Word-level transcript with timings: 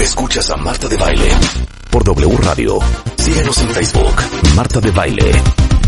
Escuchas 0.00 0.50
a 0.50 0.56
Marta 0.56 0.88
de 0.88 0.96
Baile 0.96 1.28
por 1.90 2.02
W 2.02 2.36
Radio. 2.38 2.78
Síguenos 3.16 3.56
en 3.58 3.70
Facebook, 3.70 4.14
Marta 4.56 4.80
de 4.80 4.90
Baile. 4.90 5.30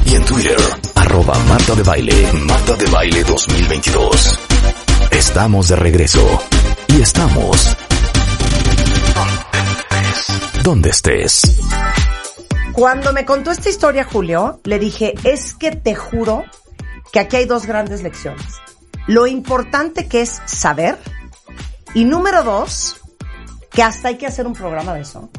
Y 0.07 0.15
en 0.15 0.25
Twitter, 0.25 0.57
arroba 0.95 1.37
Marta 1.49 1.75
de 1.75 1.83
Baile, 1.83 2.33
Marta 2.33 2.75
de 2.77 2.87
Baile 2.87 3.25
2022. 3.25 4.39
Estamos 5.11 5.69
de 5.69 5.77
regreso. 5.77 6.41
Y 6.89 7.03
estamos... 7.03 7.77
Donde 10.63 10.91
estés. 10.91 11.43
Cuando 12.73 13.13
me 13.13 13.25
contó 13.25 13.51
esta 13.51 13.69
historia 13.69 14.05
Julio, 14.05 14.61
le 14.65 14.79
dije, 14.79 15.15
es 15.25 15.55
que 15.55 15.73
te 15.73 15.95
juro 15.95 16.45
que 17.13 17.21
aquí 17.21 17.37
hay 17.37 17.47
dos 17.47 17.67
grandes 17.67 18.03
lecciones. 18.03 18.61
Lo 19.07 19.27
importante 19.27 20.07
que 20.09 20.23
es 20.23 20.41
saber 20.47 20.99
y 21.95 22.05
número 22.05 22.43
dos, 22.43 22.97
que 23.75 23.83
hasta 23.83 24.09
hay 24.09 24.17
que 24.17 24.27
hacer 24.27 24.47
un 24.47 24.53
programa 24.53 24.95
de 24.95 25.01
eso. 25.03 25.31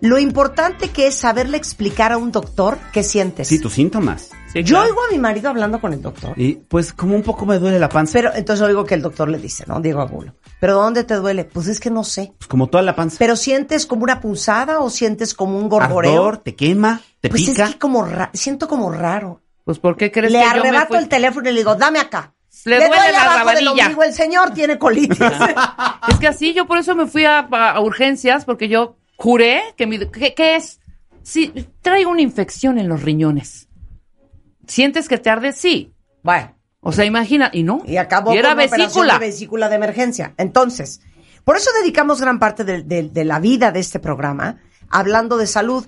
Lo 0.00 0.18
importante 0.18 0.88
que 0.90 1.06
es 1.06 1.14
saberle 1.14 1.56
explicar 1.56 2.12
a 2.12 2.16
un 2.18 2.32
doctor 2.32 2.78
qué 2.92 3.02
sientes. 3.02 3.48
Sí, 3.48 3.58
tus 3.58 3.72
síntomas. 3.74 4.30
Yo 4.54 4.80
oigo 4.82 4.98
a 5.08 5.10
mi 5.12 5.18
marido 5.18 5.48
hablando 5.48 5.80
con 5.80 5.92
el 5.94 6.02
doctor. 6.02 6.34
Y 6.38 6.54
pues 6.56 6.92
como 6.92 7.14
un 7.14 7.22
poco 7.22 7.46
me 7.46 7.58
duele 7.58 7.78
la 7.78 7.88
panza. 7.88 8.12
Pero 8.14 8.34
entonces 8.34 8.66
oigo 8.66 8.84
que 8.84 8.94
el 8.94 9.00
doctor 9.02 9.28
le 9.28 9.38
dice, 9.38 9.64
¿no? 9.66 9.80
Diego 9.80 10.00
Abulo. 10.02 10.34
¿Pero 10.60 10.74
dónde 10.74 11.04
te 11.04 11.14
duele? 11.14 11.44
Pues 11.44 11.68
es 11.68 11.80
que 11.80 11.90
no 11.90 12.04
sé. 12.04 12.34
Pues 12.36 12.48
como 12.48 12.66
toda 12.66 12.82
la 12.82 12.94
panza. 12.94 13.16
¿Pero 13.18 13.36
sientes 13.36 13.86
como 13.86 14.02
una 14.04 14.20
punzada 14.20 14.80
o 14.80 14.90
sientes 14.90 15.32
como 15.32 15.58
un 15.58 15.68
gorgoreo? 15.70 16.10
Ardor, 16.12 16.36
te 16.38 16.54
quema, 16.54 17.00
te 17.20 17.30
pues 17.30 17.44
pica. 17.46 17.64
es 17.64 17.70
que 17.72 17.78
como 17.78 18.04
ra- 18.04 18.30
siento 18.34 18.68
como 18.68 18.90
raro. 18.90 19.40
Pues 19.64 19.78
¿por 19.78 19.96
qué 19.96 20.10
crees 20.10 20.32
Le 20.32 20.40
que 20.40 20.44
yo 20.44 20.50
me 20.52 20.58
arrebato 20.60 20.88
fui? 20.88 20.98
el 20.98 21.08
teléfono 21.08 21.48
y 21.48 21.52
le 21.52 21.58
digo, 21.60 21.74
dame 21.76 22.00
acá. 22.00 22.34
Le 22.64 22.76
duele 22.76 23.12
la 23.12 23.22
abajo 23.40 23.50
del 23.50 23.68
el 24.06 24.12
señor 24.14 24.52
tiene 24.54 24.78
colitis. 24.78 25.18
Es 26.08 26.18
que 26.18 26.28
así, 26.28 26.52
yo 26.54 26.66
por 26.66 26.78
eso 26.78 26.94
me 26.94 27.06
fui 27.06 27.24
a, 27.24 27.48
urgencias, 27.80 28.44
porque 28.44 28.68
yo 28.68 28.96
juré 29.16 29.62
que 29.76 29.86
mi... 29.86 29.98
¿Qué, 30.10 30.34
qué 30.34 30.56
es? 30.56 30.80
Sí, 31.22 31.52
traigo 31.80 32.10
una 32.10 32.20
infección 32.22 32.78
en 32.78 32.88
los 32.88 33.02
riñones. 33.02 33.68
¿Sientes 34.66 35.08
que 35.08 35.18
te 35.18 35.30
arde? 35.30 35.52
Sí. 35.52 35.92
bueno, 36.22 36.54
O 36.80 36.92
sea, 36.92 37.04
imagina, 37.04 37.50
y 37.52 37.62
no. 37.62 37.82
y 37.86 37.96
acabó 37.96 38.34
Y 38.34 38.38
era 38.38 38.50
con 38.54 38.58
una 38.58 38.76
vesícula. 38.76 39.12
de 39.14 39.18
vesícula 39.26 39.68
de 39.68 39.74
emergencia. 39.76 40.34
Entonces, 40.36 41.00
por 41.44 41.56
eso 41.56 41.70
dedicamos 41.80 42.20
gran 42.20 42.38
parte 42.38 42.64
de, 42.64 42.82
de- 42.82 43.08
de 43.08 43.24
la 43.24 43.38
vida 43.40 43.70
de 43.72 43.80
este 43.80 43.98
programa 44.00 44.58
hablando 44.90 45.36
de 45.36 45.46
salud. 45.46 45.86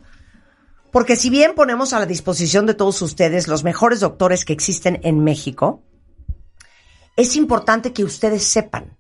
Porque 0.91 1.17
si 1.17 1.29
bien 1.31 1.55
ponemos 1.55 1.93
a 1.93 1.99
la 1.99 2.07
disposición 2.07 2.67
de 2.67 2.75
todos 2.75 3.03
ustedes 3.03 3.49
los 3.49 3.65
mejores 3.65 4.01
doctores 4.01 4.45
que 4.45 4.53
existen 4.53 5.01
en 5.03 5.23
México, 5.25 5.83
es 7.17 7.37
importante 7.37 7.93
que 7.93 8.05
ustedes 8.05 8.45
sepan, 8.45 8.97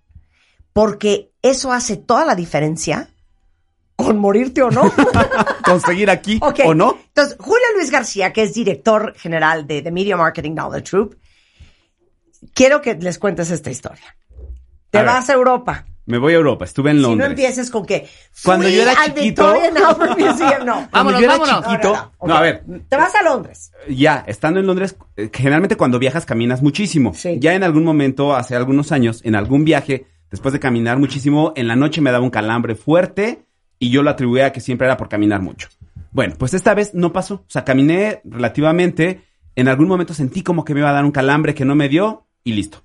porque 0.73 1.33
eso 1.43 1.73
hace 1.73 1.97
toda 1.97 2.25
la 2.25 2.35
diferencia 2.35 3.09
con 3.97 4.19
morirte 4.19 4.63
o 4.63 4.71
no. 4.71 4.93
Conseguir 5.65 6.11
aquí 6.11 6.41
o 6.65 6.75
no. 6.75 6.99
Entonces, 7.09 7.37
Julio 7.39 7.67
Luis 7.77 7.91
García, 7.91 8.33
que 8.33 8.43
es 8.43 8.55
director 8.55 9.15
general 9.17 9.67
de 9.67 9.83
The 9.83 9.91
Media 9.91 10.17
Marketing 10.17 10.53
Knowledge 10.53 10.91
Group, 10.91 11.19
quiero 12.53 12.81
que 12.81 12.95
les 12.95 13.19
cuentes 13.19 13.51
esta 13.51 13.71
historia. 13.71 14.17
Te 14.91 14.99
A 14.99 15.03
ver. 15.03 15.11
vas 15.11 15.31
a 15.31 15.35
Europa. 15.35 15.87
Me 16.07 16.19
voy 16.19 16.35
a 16.35 16.37
Europa, 16.37 16.65
estuve 16.67 16.91
en 16.91 16.97
Si 16.99 17.03
no 17.03 17.09
Londres. 17.09 17.31
empieces 17.31 17.71
con 17.71 17.87
que 17.87 18.07
Cuando 18.45 18.69
yo 18.69 18.83
era 18.83 18.93
chiquito- 19.07 19.55
Museum, 20.19 20.67
no. 20.67 20.75
Cuando 20.75 20.89
Vámonos, 20.91 21.21
yo 21.21 21.25
era 21.27 21.39
vámonos. 21.39 21.65
chiquito, 21.65 21.89
No, 21.89 21.95
no, 21.95 22.03
no, 22.03 22.11
no, 22.29 22.35
ok. 22.35 22.39
a 22.39 22.41
ver, 22.43 22.65
Te 22.89 22.97
vas 22.97 23.15
a 23.15 23.23
Londres. 23.23 23.73
ya, 23.89 24.23
estando 24.27 24.61
en 24.61 24.67
Londres, 24.67 24.97
eh, 25.17 25.31
generalmente 25.33 25.77
cuando 25.77 25.99
viajas 25.99 26.27
caminas 26.27 26.63
muchísimo. 26.63 27.15
Sí. 27.15 27.39
Ya 27.41 27.55
en 27.55 27.63
algún 27.65 27.85
momento, 27.85 28.35
hace 28.37 28.55
algunos 28.55 28.93
años, 28.93 29.23
en 29.25 29.35
algún 29.35 29.65
viaje, 29.65 30.07
después 30.31 30.53
de 30.53 30.61
caminar 30.61 30.99
muchísimo, 30.99 31.53
en 31.57 31.69
la 31.69 31.77
noche 31.77 32.01
me 32.03 32.11
daba 32.11 32.23
un 32.25 32.31
calambre 32.31 32.75
fuerte 32.75 33.45
y 33.79 33.91
yo 33.91 34.03
lo 34.03 34.11
atribuía 34.11 34.47
a 34.47 34.53
que 34.53 34.61
siempre 34.61 34.87
era 34.87 34.97
por 34.99 35.09
caminar 35.09 35.41
mucho. 35.41 35.69
Bueno, 36.13 36.35
pues 36.39 36.53
esta 36.55 36.75
vez 36.75 36.93
no 36.95 37.13
pasó. 37.13 37.35
O 37.37 37.45
sea, 37.49 37.65
caminé 37.65 38.21
relativamente, 38.25 39.23
en 39.57 39.69
algún 39.69 39.89
momento 39.89 40.13
sentí 40.15 40.43
como 40.43 40.65
que 40.65 40.75
me 40.75 40.81
iba 40.81 40.91
a 40.91 40.93
dar 40.93 41.05
un 41.05 41.13
calambre 41.13 41.55
que 41.55 41.65
no 41.65 41.75
me 41.75 41.89
dio 41.89 42.27
y 42.45 42.53
listo. 42.53 42.85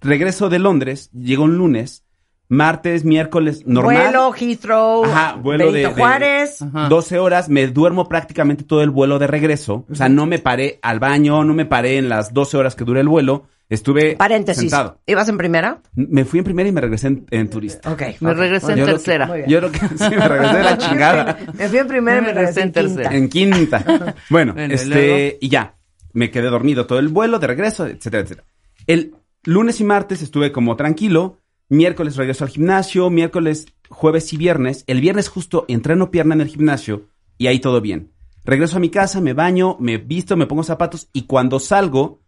Regreso 0.00 0.48
de 0.48 0.58
Londres, 0.58 1.10
llegó 1.12 1.44
un 1.44 1.56
lunes, 1.58 2.04
martes, 2.50 3.04
miércoles, 3.06 3.62
normal. 3.64 3.96
Vuelo, 3.96 4.34
Heathrow, 4.34 5.04
Ajá, 5.04 5.36
vuelo 5.36 5.72
de- 5.72 5.86
Juárez. 5.86 6.60
Ajá. 6.60 6.88
12 6.88 7.18
horas, 7.18 7.48
me 7.48 7.66
duermo 7.68 8.08
prácticamente 8.08 8.64
todo 8.64 8.82
el 8.82 8.90
vuelo 8.90 9.18
de 9.18 9.26
regreso. 9.28 9.86
O 9.90 9.94
sea, 9.94 10.10
no 10.10 10.26
me 10.26 10.38
paré 10.38 10.78
al 10.82 10.98
baño, 10.98 11.42
no 11.44 11.54
me 11.54 11.64
paré 11.64 11.96
en 11.96 12.08
las 12.10 12.34
12 12.34 12.58
horas 12.58 12.74
que 12.74 12.84
dura 12.84 13.00
el 13.00 13.08
vuelo. 13.08 13.44
Estuve 13.70 14.16
Paréntesis. 14.16 14.62
sentado. 14.62 14.98
¿Ibas 15.06 15.28
en 15.28 15.38
primera? 15.38 15.80
Me 15.94 16.24
fui 16.24 16.40
en 16.40 16.44
primera 16.44 16.68
y 16.68 16.72
me 16.72 16.80
regresé 16.80 17.06
en, 17.06 17.24
en 17.30 17.48
turista. 17.48 17.92
Ok. 17.92 18.02
Me 18.18 18.34
regresé 18.34 18.72
en 18.72 18.78
Yo 18.78 18.84
creo 18.84 18.96
que- 18.98 19.02
tercera. 19.04 19.46
Yo 19.46 19.58
creo 19.60 19.70
que 19.70 19.78
sí, 19.96 20.10
me 20.10 20.28
regresé 20.28 20.56
de 20.56 20.64
la 20.64 20.78
chingada. 20.78 21.38
Me 21.56 21.68
fui 21.68 21.78
en 21.78 21.86
primera 21.86 22.18
y 22.18 22.20
me 22.22 22.32
regresé 22.32 22.62
en 22.62 22.72
quinta. 22.72 23.14
En 23.14 23.28
quinta. 23.28 23.84
Bueno, 24.28 24.54
Bueno, 24.54 24.72
¿y 24.72 24.74
este, 24.74 25.38
y 25.40 25.48
ya. 25.48 25.76
Me 26.12 26.32
quedé 26.32 26.48
dormido 26.48 26.86
todo 26.86 26.98
el 26.98 27.06
vuelo 27.06 27.38
de 27.38 27.46
regreso, 27.46 27.86
etcétera, 27.86 28.24
etcétera. 28.24 28.44
El 28.88 29.14
lunes 29.44 29.80
y 29.80 29.84
martes 29.84 30.20
estuve 30.20 30.50
como 30.50 30.74
tranquilo. 30.74 31.36
Miércoles 31.70 32.16
regreso 32.16 32.44
al 32.44 32.50
gimnasio. 32.50 33.08
Miércoles, 33.10 33.66
jueves 33.88 34.32
y 34.32 34.36
viernes. 34.36 34.82
El 34.88 35.00
viernes 35.00 35.28
justo 35.28 35.64
entreno 35.68 36.10
pierna 36.10 36.34
en 36.34 36.40
el 36.40 36.48
gimnasio 36.48 37.08
y 37.38 37.46
ahí 37.46 37.60
todo 37.60 37.80
bien. 37.80 38.10
Regreso 38.44 38.76
a 38.76 38.80
mi 38.80 38.90
casa, 38.90 39.20
me 39.20 39.34
baño, 39.34 39.76
me 39.78 39.96
visto, 39.96 40.36
me 40.36 40.46
pongo 40.46 40.64
zapatos 40.64 41.08
y 41.12 41.22
cuando 41.22 41.60
salgo, 41.60 42.20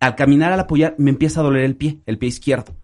al 0.00 0.16
caminar, 0.16 0.52
al 0.52 0.60
apoyar, 0.60 0.96
me 0.98 1.10
empieza 1.10 1.40
a 1.40 1.44
doler 1.44 1.64
el 1.64 1.76
pie, 1.76 2.02
el 2.06 2.18
pie 2.18 2.28
izquierdo. 2.28 2.74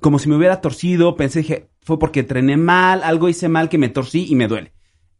Como 0.00 0.20
si 0.20 0.28
me 0.28 0.36
hubiera 0.36 0.60
torcido, 0.60 1.16
pensé, 1.16 1.40
dije, 1.40 1.70
fue 1.80 1.98
porque 1.98 2.20
entrené 2.20 2.56
mal, 2.56 3.02
algo 3.02 3.28
hice 3.28 3.48
mal 3.48 3.68
que 3.68 3.78
me 3.78 3.88
torcí 3.88 4.26
y 4.28 4.36
me 4.36 4.46
duele. 4.46 4.72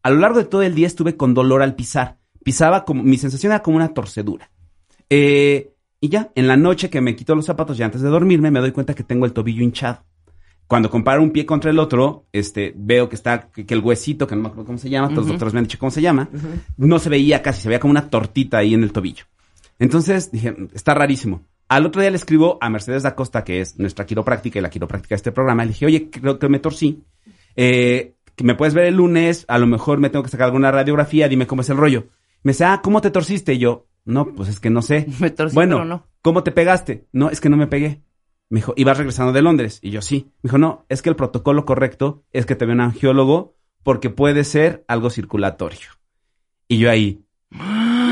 A 0.05 0.11
lo 0.11 0.21
largo 0.21 0.39
de 0.39 0.45
todo 0.45 0.63
el 0.63 0.75
día 0.75 0.87
estuve 0.87 1.17
con 1.17 1.35
dolor 1.35 1.63
al 1.63 1.75
pisar. 1.75 2.19
Pisaba 2.45 2.85
como, 2.85 3.03
mi 3.03 3.19
sensación 3.19 3.53
era 3.53 3.63
como 3.63 3.77
una 3.77 3.93
torcedura. 3.93 4.53
Eh, 5.11 5.75
y 6.01 6.09
ya, 6.09 6.31
en 6.37 6.47
la 6.47 6.57
noche 6.57 6.91
que 6.91 7.01
me 7.01 7.17
quito 7.17 7.35
los 7.35 7.47
zapatos 7.47 7.79
y 7.79 7.83
antes 7.83 8.03
de 8.03 8.09
dormirme, 8.09 8.51
me 8.53 8.61
doy 8.61 8.71
cuenta 8.71 8.95
que 8.95 9.05
tengo 9.05 9.27
el 9.27 9.33
tobillo 9.33 9.63
hinchado. 9.63 10.05
Cuando 10.73 10.89
comparo 10.89 11.23
un 11.23 11.33
pie 11.33 11.45
contra 11.45 11.71
el 11.71 11.79
otro, 11.79 12.25
este, 12.33 12.73
veo 12.75 13.07
que 13.07 13.15
está, 13.15 13.51
que, 13.51 13.67
que 13.67 13.75
el 13.75 13.81
huesito, 13.81 14.27
que 14.27 14.35
no 14.35 14.41
me 14.41 14.49
acuerdo 14.49 14.65
cómo 14.65 14.79
se 14.79 14.89
llama, 14.89 15.09
todos 15.09 15.25
los 15.25 15.29
doctores 15.29 15.53
me 15.53 15.59
han 15.59 15.65
dicho 15.65 15.79
cómo 15.79 15.91
se 15.91 16.01
llama, 16.01 16.31
no 16.79 16.99
se 16.99 17.11
veía 17.11 17.43
casi, 17.43 17.61
se 17.61 17.69
veía 17.69 17.79
como 17.79 17.91
una 17.91 18.09
tortita 18.09 18.57
ahí 18.57 18.73
en 18.73 18.83
el 18.83 18.91
tobillo. 18.91 19.27
Entonces 19.79 20.33
dije, 20.33 20.57
está 20.73 20.95
rarísimo. 20.95 21.43
Al 21.69 21.85
otro 21.85 22.01
día 22.01 22.11
le 22.11 22.17
escribo 22.17 22.57
a 22.63 22.71
Mercedes 22.71 23.03
da 23.03 23.15
Costa, 23.15 23.45
que 23.45 23.61
es 23.61 23.79
nuestra 23.79 24.07
quiropráctica 24.07 24.61
y 24.61 24.63
la 24.63 24.71
quiropráctica 24.71 25.15
de 25.15 25.17
este 25.17 25.31
programa. 25.31 25.63
Le 25.67 25.73
dije, 25.73 25.85
oye, 25.85 26.09
creo 26.09 26.39
que 26.39 26.49
me 26.49 26.59
torcí. 26.59 27.05
Eh, 27.55 28.15
me 28.43 28.55
puedes 28.55 28.73
ver 28.73 28.87
el 28.87 28.95
lunes, 28.95 29.45
a 29.49 29.59
lo 29.59 29.67
mejor 29.67 29.99
me 29.99 30.09
tengo 30.09 30.23
que 30.23 30.31
sacar 30.31 30.47
alguna 30.47 30.71
radiografía, 30.71 31.29
dime 31.29 31.47
cómo 31.47 31.61
es 31.61 31.69
el 31.69 31.77
rollo. 31.77 32.07
Me 32.45 32.53
dice, 32.53 32.65
ah, 32.65 32.81
¿cómo 32.83 33.03
te 33.03 33.11
torciste? 33.11 33.53
Y 33.53 33.59
yo, 33.59 33.89
no, 34.07 34.33
pues 34.35 34.49
es 34.49 34.59
que 34.59 34.71
no 34.71 34.81
sé. 34.81 35.07
Me 35.21 35.29
torcí, 35.29 35.55
bueno, 35.55 35.77
pero 35.77 35.85
no. 35.85 36.07
¿cómo 36.23 36.43
te 36.43 36.51
pegaste? 36.51 37.09
No, 37.13 37.29
es 37.29 37.43
que 37.43 37.51
no 37.51 37.59
me 37.59 37.67
pegué. 37.67 38.01
Me 38.53 38.59
dijo, 38.59 38.75
¿ibas 38.77 38.99
regresando 38.99 39.33
de 39.33 39.41
Londres? 39.41 39.79
Y 39.81 39.93
yo, 39.93 40.03
sí. 40.03 40.31
Me 40.43 40.49
dijo, 40.49 40.59
no, 40.59 40.85
es 40.91 41.01
que 41.01 41.09
el 41.09 41.17
protocolo 41.17 41.65
correcto 41.65 42.23
es 42.35 42.45
que 42.45 42.55
te 42.55 42.67
vea 42.67 42.75
un 42.75 42.83
angiólogo 42.83 43.57
porque 43.83 44.11
puede 44.11 44.45
ser 44.45 44.85
algo 44.89 45.09
circulatorio. 45.09 45.89
Y 46.69 46.77
yo 46.77 46.91
ahí, 46.91 47.25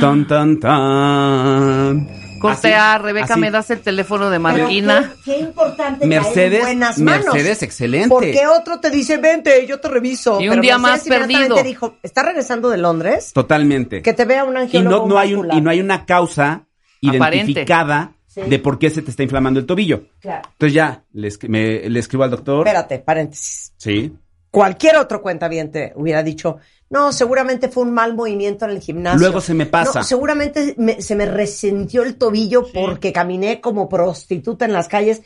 tan, 0.00 0.26
tan, 0.26 0.58
tan. 0.58 2.08
Cortea, 2.40 2.94
Así, 2.94 3.02
Rebeca, 3.04 3.34
así. 3.34 3.40
me 3.40 3.50
das 3.50 3.70
el 3.70 3.80
teléfono 3.80 4.30
de 4.30 4.38
Marquina. 4.38 5.12
Qué, 5.26 5.32
qué 5.34 5.40
importante 5.40 6.06
Mercedes, 6.06 6.62
buenas 6.62 6.98
manos. 6.98 7.26
Mercedes, 7.34 7.62
excelente. 7.62 8.08
Porque 8.08 8.46
otro 8.46 8.80
te 8.80 8.88
dice, 8.88 9.18
vente, 9.18 9.66
yo 9.66 9.78
te 9.78 9.88
reviso. 9.88 10.40
Y 10.40 10.44
un 10.48 10.52
Pero 10.52 10.62
día 10.62 10.78
Mercedes 10.78 11.20
más 11.20 11.28
perdido. 11.28 11.62
dijo, 11.62 11.96
¿está 12.02 12.22
regresando 12.22 12.70
de 12.70 12.78
Londres? 12.78 13.34
Totalmente. 13.34 14.00
Que 14.00 14.14
te 14.14 14.24
vea 14.24 14.44
un 14.44 14.54
y 14.54 14.60
angiólogo 14.60 15.06
no, 15.06 15.14
no 15.16 15.18
hay 15.18 15.34
un, 15.34 15.52
y 15.52 15.60
no 15.60 15.68
hay 15.68 15.80
una 15.82 16.06
causa 16.06 16.66
Aparente. 17.06 17.36
identificada 17.36 18.12
Sí. 18.32 18.42
de 18.42 18.58
por 18.60 18.78
qué 18.78 18.90
se 18.90 19.02
te 19.02 19.10
está 19.10 19.24
inflamando 19.24 19.58
el 19.58 19.66
tobillo. 19.66 20.04
Claro. 20.20 20.48
Entonces 20.52 20.72
ya, 20.72 21.02
le, 21.14 21.26
escri- 21.28 21.48
me- 21.48 21.88
le 21.90 21.98
escribo 21.98 22.22
al 22.22 22.30
doctor. 22.30 22.64
Espérate, 22.64 23.00
paréntesis. 23.00 23.72
Sí. 23.76 24.16
Cualquier 24.52 24.98
otro 24.98 25.20
cuentaviente 25.20 25.92
hubiera 25.96 26.22
dicho, 26.22 26.58
no, 26.90 27.12
seguramente 27.12 27.68
fue 27.68 27.82
un 27.82 27.92
mal 27.92 28.14
movimiento 28.14 28.66
en 28.66 28.70
el 28.70 28.80
gimnasio. 28.80 29.18
Luego 29.18 29.40
se 29.40 29.52
me 29.54 29.66
pasa. 29.66 29.98
No, 30.00 30.04
seguramente 30.04 30.76
me- 30.78 31.02
se 31.02 31.16
me 31.16 31.26
resintió 31.26 32.04
el 32.04 32.14
tobillo 32.14 32.66
porque 32.72 33.12
caminé 33.12 33.60
como 33.60 33.88
prostituta 33.88 34.64
en 34.64 34.72
las 34.74 34.86
calles 34.86 35.22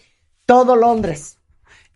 todo 0.47 0.75
Londres. 0.75 1.37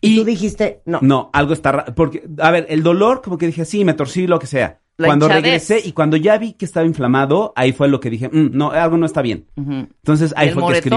Y, 0.02 0.12
Y- 0.12 0.16
tú 0.18 0.24
dijiste, 0.24 0.82
no. 0.84 0.98
No, 1.00 1.30
algo 1.32 1.54
está 1.54 1.72
raro. 1.72 1.94
Porque, 1.94 2.22
a 2.38 2.50
ver, 2.50 2.66
el 2.68 2.82
dolor, 2.82 3.22
como 3.22 3.38
que 3.38 3.46
dije, 3.46 3.64
sí, 3.64 3.82
me 3.84 3.94
torcí, 3.94 4.26
lo 4.26 4.38
que 4.38 4.46
sea. 4.46 4.80
La 4.98 5.06
cuando 5.06 5.26
hinchadez. 5.26 5.42
regresé 5.44 5.80
y 5.88 5.92
cuando 5.92 6.16
ya 6.16 6.36
vi 6.38 6.52
que 6.54 6.64
estaba 6.64 6.84
inflamado, 6.84 7.52
ahí 7.56 7.72
fue 7.72 7.88
lo 7.88 8.00
que 8.00 8.10
dije, 8.10 8.28
"Mm, 8.28 8.50
no, 8.52 8.72
algo 8.72 8.96
no 8.98 9.06
está 9.06 9.22
bien. 9.22 9.46
Entonces 9.56 10.34
ahí 10.36 10.48
El 10.48 10.54
fue 10.54 10.72
que 10.72 10.78
escribí. 10.78 10.96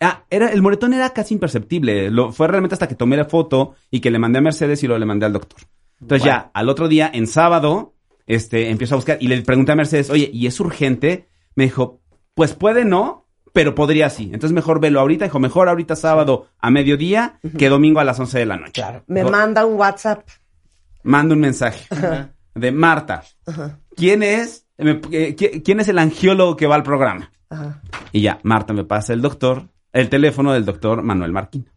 Ah, 0.00 0.24
era, 0.30 0.48
el 0.48 0.62
moretón 0.62 0.94
era 0.94 1.10
casi 1.10 1.34
imperceptible. 1.34 2.10
Lo, 2.10 2.32
fue 2.32 2.48
realmente 2.48 2.74
hasta 2.74 2.88
que 2.88 2.94
tomé 2.94 3.16
la 3.16 3.26
foto 3.26 3.74
y 3.90 4.00
que 4.00 4.10
le 4.10 4.18
mandé 4.18 4.38
a 4.38 4.42
Mercedes 4.42 4.82
y 4.82 4.86
luego 4.86 4.98
le 4.98 5.06
mandé 5.06 5.26
al 5.26 5.32
doctor. 5.34 5.60
Entonces 6.00 6.24
ya, 6.24 6.50
al 6.54 6.68
otro 6.68 6.88
día, 6.88 7.10
en 7.12 7.26
sábado, 7.26 7.94
este, 8.26 8.70
empiezo 8.70 8.94
a 8.94 8.96
buscar 8.96 9.18
y 9.20 9.28
le 9.28 9.40
pregunté 9.42 9.72
a 9.72 9.76
Mercedes, 9.76 10.10
oye, 10.10 10.30
¿y 10.32 10.46
es 10.46 10.58
urgente? 10.60 11.28
Me 11.54 11.64
dijo, 11.64 12.00
pues 12.34 12.54
puede 12.54 12.84
no, 12.84 13.26
pero 13.52 13.74
podría 13.74 14.10
sí. 14.10 14.24
Entonces 14.32 14.52
mejor 14.52 14.80
velo 14.80 15.00
ahorita. 15.00 15.26
Dijo, 15.26 15.38
mejor 15.38 15.68
ahorita 15.68 15.96
sábado 15.96 16.48
a 16.58 16.70
mediodía 16.70 17.38
que 17.58 17.68
domingo 17.68 18.00
a 18.00 18.04
las 18.04 18.18
11 18.18 18.38
de 18.38 18.46
la 18.46 18.56
noche. 18.56 18.72
Claro. 18.72 19.04
Me 19.06 19.20
Dijo, 19.20 19.30
manda 19.32 19.64
un 19.64 19.78
WhatsApp. 19.78 20.26
manda 21.02 21.34
un 21.34 21.40
mensaje 21.40 21.86
de 22.54 22.72
Marta. 22.72 23.22
¿Quién 23.96 24.22
es? 24.22 24.66
me- 24.78 25.00
eh, 25.12 25.36
qui- 25.36 25.62
¿Quién 25.64 25.80
es 25.80 25.88
el 25.88 25.98
angiólogo 25.98 26.56
que 26.56 26.66
va 26.66 26.74
al 26.74 26.82
programa? 26.82 27.30
Ajá. 27.50 27.80
Y 28.12 28.22
ya, 28.22 28.38
Marta 28.42 28.72
me 28.72 28.84
pasa 28.84 29.12
el 29.12 29.22
doctor, 29.22 29.68
el 29.92 30.08
teléfono 30.08 30.52
del 30.52 30.64
doctor 30.64 31.02
Manuel 31.02 31.32
Marquín. 31.32 31.68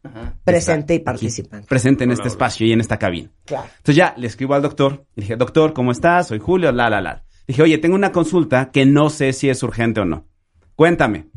Presente 0.44 0.94
y 0.94 0.98
Aquí, 0.98 1.04
participante. 1.06 1.68
Presente 1.68 2.04
en 2.06 2.12
este 2.12 2.28
espacio 2.28 2.66
y 2.66 2.72
en 2.72 2.82
esta 2.82 2.98
cabina. 2.98 3.30
Claro. 3.46 3.68
Entonces 3.78 3.96
ya 3.96 4.14
le 4.18 4.28
escribo 4.28 4.56
al 4.56 4.62
doctor 4.62 5.06
y 5.16 5.22
dije, 5.22 5.36
doctor, 5.36 5.74
¿cómo 5.74 5.92
estás? 5.92 6.28
Soy 6.30 6.40
Julio, 6.40 6.72
la, 6.72 6.90
la, 6.90 7.02
la. 7.02 7.24
Dije, 7.48 7.62
oye, 7.62 7.78
tengo 7.78 7.96
una 7.96 8.12
consulta 8.12 8.72
que 8.72 8.86
no 8.86 9.10
sé 9.10 9.34
si 9.34 9.50
es 9.50 9.62
urgente 9.64 10.02
o 10.02 10.06
no. 10.06 10.26
Cuéntame. 10.76 11.28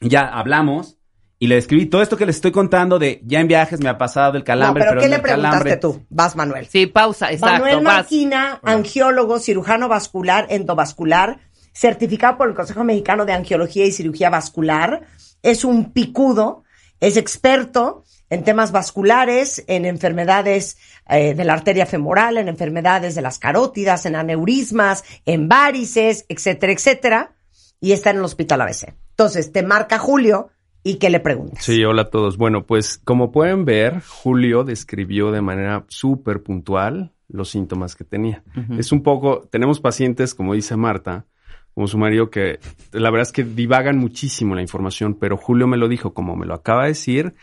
Ya 0.00 0.22
hablamos 0.26 0.97
y 1.40 1.46
le 1.46 1.56
escribí 1.56 1.86
todo 1.86 2.02
esto 2.02 2.16
que 2.16 2.26
les 2.26 2.36
estoy 2.36 2.50
contando 2.50 2.98
de 2.98 3.20
ya 3.24 3.38
en 3.40 3.46
viajes 3.48 3.80
me 3.80 3.88
ha 3.88 3.96
pasado 3.98 4.32
el 4.32 4.40
No, 4.40 4.44
calambre. 4.44 4.84
pero 4.88 5.00
¿qué 5.00 5.08
le 5.08 5.18
preguntaste 5.20 5.56
calambre. 5.56 5.76
tú? 5.76 6.04
Vas, 6.10 6.34
Manuel. 6.34 6.66
Sí, 6.66 6.86
pausa, 6.86 7.30
exacto. 7.30 7.64
Manuel 7.64 7.84
vas. 7.84 7.94
Marquina, 7.94 8.60
angiólogo, 8.64 9.38
cirujano 9.38 9.88
vascular, 9.88 10.46
endovascular, 10.50 11.38
certificado 11.72 12.38
por 12.38 12.48
el 12.48 12.54
Consejo 12.54 12.82
Mexicano 12.82 13.24
de 13.24 13.32
Angiología 13.34 13.86
y 13.86 13.92
Cirugía 13.92 14.30
Vascular. 14.30 15.02
Es 15.42 15.64
un 15.64 15.92
picudo, 15.92 16.64
es 16.98 17.16
experto 17.16 18.04
en 18.30 18.42
temas 18.44 18.72
vasculares, 18.72 19.64
en 19.68 19.84
enfermedades 19.86 20.76
eh, 21.08 21.34
de 21.34 21.44
la 21.44 21.54
arteria 21.54 21.86
femoral, 21.86 22.36
en 22.36 22.48
enfermedades 22.48 23.14
de 23.14 23.22
las 23.22 23.38
carótidas, 23.38 24.04
en 24.06 24.16
aneurismas, 24.16 25.04
en 25.24 25.48
varices, 25.48 26.26
etcétera, 26.28 26.72
etcétera. 26.72 27.32
Y 27.80 27.92
está 27.92 28.10
en 28.10 28.16
el 28.16 28.24
hospital 28.24 28.60
ABC. 28.60 28.94
Entonces, 29.10 29.52
te 29.52 29.62
marca 29.62 29.98
Julio 29.98 30.50
y 30.88 30.96
¿qué 30.96 31.10
le 31.10 31.20
preguntas? 31.20 31.62
Sí, 31.62 31.84
hola 31.84 32.02
a 32.02 32.10
todos. 32.10 32.38
Bueno, 32.38 32.64
pues 32.64 32.98
como 33.04 33.30
pueden 33.30 33.66
ver, 33.66 34.00
Julio 34.00 34.64
describió 34.64 35.30
de 35.30 35.42
manera 35.42 35.84
súper 35.88 36.42
puntual 36.42 37.12
los 37.28 37.50
síntomas 37.50 37.94
que 37.94 38.04
tenía. 38.04 38.42
Es 38.78 38.90
un 38.90 39.02
poco, 39.02 39.46
tenemos 39.50 39.80
pacientes, 39.80 40.34
como 40.34 40.54
dice 40.54 40.76
Marta, 40.76 41.26
como 41.74 41.88
su 41.88 41.98
marido, 41.98 42.30
que 42.30 42.58
la 42.92 43.10
verdad 43.10 43.26
es 43.26 43.32
que 43.32 43.44
divagan 43.44 43.98
muchísimo 43.98 44.54
la 44.54 44.62
información, 44.62 45.12
pero 45.12 45.36
Julio 45.36 45.66
me 45.66 45.76
lo 45.76 45.88
dijo 45.88 46.14
como 46.14 46.36
me 46.36 46.46
lo 46.46 46.54
acaba 46.54 46.84
de 46.84 46.88
decir. 46.88 47.34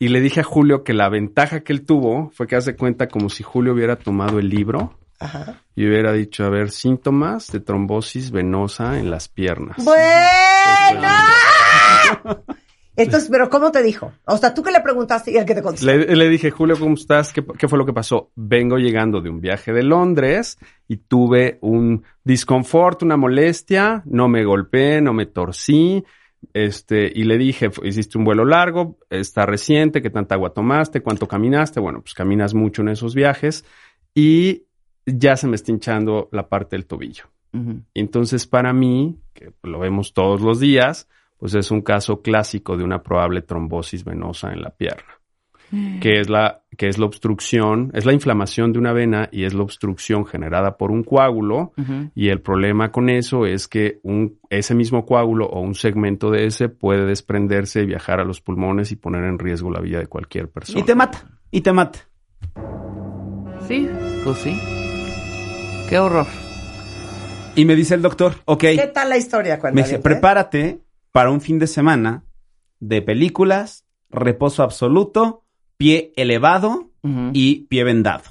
Y 0.00 0.08
le 0.08 0.20
dije 0.20 0.40
a 0.40 0.44
Julio 0.44 0.82
que 0.82 0.92
la 0.92 1.08
ventaja 1.08 1.60
que 1.60 1.72
él 1.72 1.86
tuvo 1.86 2.32
fue 2.34 2.48
que 2.48 2.56
hace 2.56 2.74
cuenta 2.74 3.06
como 3.06 3.30
si 3.30 3.44
Julio 3.44 3.74
hubiera 3.74 3.94
tomado 3.94 4.40
el 4.40 4.48
libro 4.48 4.98
Ajá. 5.20 5.60
y 5.76 5.86
hubiera 5.86 6.12
dicho, 6.12 6.44
a 6.44 6.48
ver, 6.50 6.72
síntomas 6.72 7.52
de 7.52 7.60
trombosis 7.60 8.32
venosa 8.32 8.98
en 8.98 9.08
las 9.08 9.28
piernas. 9.28 9.76
Bueno. 9.84 11.08
Entonces, 12.14 12.61
pero 13.30 13.48
¿cómo 13.50 13.70
te 13.72 13.82
dijo? 13.82 14.12
O 14.26 14.36
sea, 14.36 14.52
tú 14.54 14.62
que 14.62 14.70
le 14.70 14.80
preguntaste 14.80 15.30
y 15.32 15.36
el 15.36 15.44
que 15.44 15.54
te 15.54 15.62
contestó. 15.62 15.86
Le, 15.86 16.14
le 16.14 16.28
dije, 16.28 16.50
Julio, 16.50 16.76
¿cómo 16.78 16.94
estás? 16.94 17.32
¿Qué, 17.32 17.44
qué 17.58 17.68
fue 17.68 17.78
lo 17.78 17.86
que 17.86 17.92
pasó? 17.92 18.30
Vengo 18.36 18.76
llegando 18.78 19.20
de 19.20 19.30
un 19.30 19.40
viaje 19.40 19.72
de 19.72 19.82
Londres 19.82 20.58
y 20.88 20.96
tuve 20.98 21.58
un 21.62 22.04
disconfort, 22.24 23.02
una 23.02 23.16
molestia, 23.16 24.02
no 24.06 24.28
me 24.28 24.44
golpeé, 24.44 25.00
no 25.00 25.12
me 25.12 25.26
torcí. 25.26 26.04
Este, 26.52 27.10
y 27.14 27.22
le 27.24 27.38
dije, 27.38 27.70
"Fu- 27.70 27.84
hiciste 27.84 28.18
un 28.18 28.24
vuelo 28.24 28.44
largo, 28.44 28.98
está 29.10 29.46
reciente, 29.46 30.02
¿qué 30.02 30.10
tanta 30.10 30.34
agua 30.34 30.52
tomaste? 30.52 31.00
¿Cuánto 31.00 31.28
caminaste? 31.28 31.78
Bueno, 31.80 32.00
pues 32.02 32.14
caminas 32.14 32.52
mucho 32.52 32.82
en 32.82 32.88
esos 32.88 33.14
viajes 33.14 33.64
y 34.14 34.64
ya 35.06 35.36
se 35.36 35.46
me 35.46 35.54
está 35.56 35.70
hinchando 35.70 36.28
la 36.32 36.48
parte 36.48 36.74
del 36.76 36.86
tobillo. 36.86 37.24
Ujú. 37.54 37.82
Entonces, 37.94 38.46
para 38.46 38.72
mí, 38.72 39.20
que 39.34 39.52
lo 39.62 39.78
vemos 39.78 40.12
todos 40.14 40.40
los 40.40 40.58
días, 40.58 41.08
pues 41.42 41.56
es 41.56 41.72
un 41.72 41.80
caso 41.80 42.22
clásico 42.22 42.76
de 42.76 42.84
una 42.84 43.02
probable 43.02 43.42
trombosis 43.42 44.04
venosa 44.04 44.52
en 44.52 44.62
la 44.62 44.70
pierna, 44.70 45.18
que 46.00 46.20
es 46.20 46.30
la, 46.30 46.62
que 46.78 46.86
es 46.86 46.98
la 46.98 47.06
obstrucción, 47.06 47.90
es 47.94 48.06
la 48.06 48.12
inflamación 48.12 48.72
de 48.72 48.78
una 48.78 48.92
vena 48.92 49.28
y 49.32 49.42
es 49.42 49.52
la 49.52 49.62
obstrucción 49.62 50.24
generada 50.24 50.76
por 50.76 50.92
un 50.92 51.02
coágulo. 51.02 51.72
Y 52.14 52.28
el 52.28 52.42
problema 52.42 52.92
con 52.92 53.10
eso 53.10 53.44
es 53.44 53.66
que 53.66 53.98
un, 54.04 54.38
ese 54.50 54.76
mismo 54.76 55.04
coágulo 55.04 55.46
o 55.46 55.60
un 55.60 55.74
segmento 55.74 56.30
de 56.30 56.46
ese 56.46 56.68
puede 56.68 57.06
desprenderse, 57.06 57.84
viajar 57.86 58.20
a 58.20 58.24
los 58.24 58.40
pulmones 58.40 58.92
y 58.92 58.94
poner 58.94 59.24
en 59.24 59.40
riesgo 59.40 59.68
la 59.68 59.80
vida 59.80 59.98
de 59.98 60.06
cualquier 60.06 60.48
persona. 60.48 60.78
Y 60.78 60.84
te 60.84 60.94
mata, 60.94 61.24
y 61.50 61.60
te 61.60 61.72
mata. 61.72 61.98
Sí, 63.66 63.88
pues 64.22 64.38
sí. 64.38 64.56
Qué 65.88 65.98
horror. 65.98 66.26
Y 67.56 67.64
me 67.64 67.74
dice 67.74 67.96
el 67.96 68.02
doctor, 68.02 68.34
ok, 68.44 68.60
¿Qué 68.60 68.90
tal 68.94 69.08
la 69.08 69.16
historia? 69.16 69.56
me 69.56 69.60
Cuéntame. 69.60 69.82
dice, 69.88 69.98
prepárate 69.98 70.81
para 71.12 71.30
un 71.30 71.40
fin 71.40 71.58
de 71.58 71.66
semana 71.66 72.24
de 72.80 73.02
películas, 73.02 73.84
reposo 74.10 74.62
absoluto, 74.62 75.44
pie 75.76 76.12
elevado 76.16 76.90
y 77.32 77.66
pie 77.66 77.84
vendado. 77.84 78.22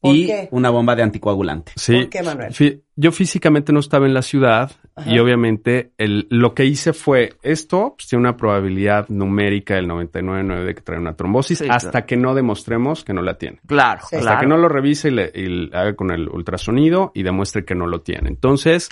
¿Por 0.00 0.16
y 0.16 0.26
qué? 0.26 0.48
una 0.50 0.70
bomba 0.70 0.96
de 0.96 1.02
anticoagulante. 1.02 1.72
Sí. 1.76 1.92
¿Por 1.94 2.08
qué, 2.08 2.22
Manuel? 2.22 2.52
Fí- 2.54 2.80
Yo 2.96 3.12
físicamente 3.12 3.70
no 3.70 3.80
estaba 3.80 4.06
en 4.06 4.14
la 4.14 4.22
ciudad 4.22 4.72
Ajá. 4.96 5.10
y 5.12 5.18
obviamente 5.18 5.92
el, 5.98 6.26
lo 6.30 6.54
que 6.54 6.64
hice 6.64 6.94
fue 6.94 7.34
esto 7.42 7.94
pues, 7.98 8.08
tiene 8.08 8.20
una 8.22 8.36
probabilidad 8.36 9.08
numérica 9.10 9.74
del 9.74 9.86
99.9 9.88 10.64
de 10.64 10.74
que 10.74 10.80
trae 10.80 10.98
una 10.98 11.16
trombosis 11.16 11.58
Sí, 11.58 11.66
hasta 11.68 11.90
claro. 11.90 12.06
que 12.06 12.16
no 12.16 12.34
demostremos 12.34 13.04
que 13.04 13.12
no 13.12 13.20
la 13.20 13.36
tiene. 13.36 13.60
Claro, 13.66 14.00
Sí. 14.08 14.16
Hasta 14.16 14.20
claro. 14.20 14.40
que 14.40 14.46
no 14.46 14.56
lo 14.56 14.68
revise 14.70 15.08
y, 15.08 15.10
le, 15.10 15.30
y 15.34 15.46
le 15.46 15.76
haga 15.76 15.94
con 15.94 16.10
el 16.10 16.28
ultrasonido 16.30 17.12
y 17.14 17.22
demuestre 17.22 17.66
que 17.66 17.74
no 17.74 17.86
lo 17.86 18.00
tiene. 18.00 18.30
Entonces, 18.30 18.88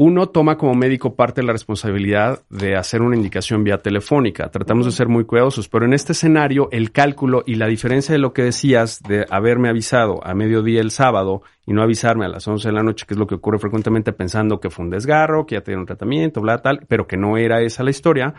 uno 0.00 0.28
toma 0.28 0.56
como 0.56 0.74
médico 0.74 1.16
parte 1.16 1.40
de 1.40 1.46
la 1.48 1.52
responsabilidad 1.52 2.42
de 2.50 2.76
hacer 2.76 3.02
una 3.02 3.16
indicación 3.16 3.64
vía 3.64 3.78
telefónica. 3.78 4.48
Tratamos 4.48 4.86
de 4.86 4.92
ser 4.92 5.08
muy 5.08 5.24
cuidadosos, 5.24 5.68
pero 5.68 5.86
en 5.86 5.92
este 5.92 6.12
escenario 6.12 6.68
el 6.70 6.92
cálculo 6.92 7.42
y 7.44 7.56
la 7.56 7.66
diferencia 7.66 8.12
de 8.12 8.20
lo 8.20 8.32
que 8.32 8.44
decías 8.44 9.02
de 9.02 9.26
haberme 9.28 9.68
avisado 9.68 10.24
a 10.24 10.34
mediodía 10.34 10.80
el 10.80 10.92
sábado 10.92 11.42
y 11.66 11.72
no 11.72 11.82
avisarme 11.82 12.26
a 12.26 12.28
las 12.28 12.46
11 12.46 12.68
de 12.68 12.74
la 12.74 12.84
noche, 12.84 13.06
que 13.08 13.14
es 13.14 13.18
lo 13.18 13.26
que 13.26 13.34
ocurre 13.34 13.58
frecuentemente 13.58 14.12
pensando 14.12 14.60
que 14.60 14.70
fue 14.70 14.84
un 14.84 14.90
desgarro, 14.92 15.46
que 15.46 15.56
ya 15.56 15.62
tenía 15.62 15.80
un 15.80 15.86
tratamiento, 15.86 16.40
bla, 16.40 16.58
tal, 16.58 16.86
pero 16.86 17.08
que 17.08 17.16
no 17.16 17.36
era 17.36 17.60
esa 17.60 17.82
la 17.82 17.90
historia. 17.90 18.34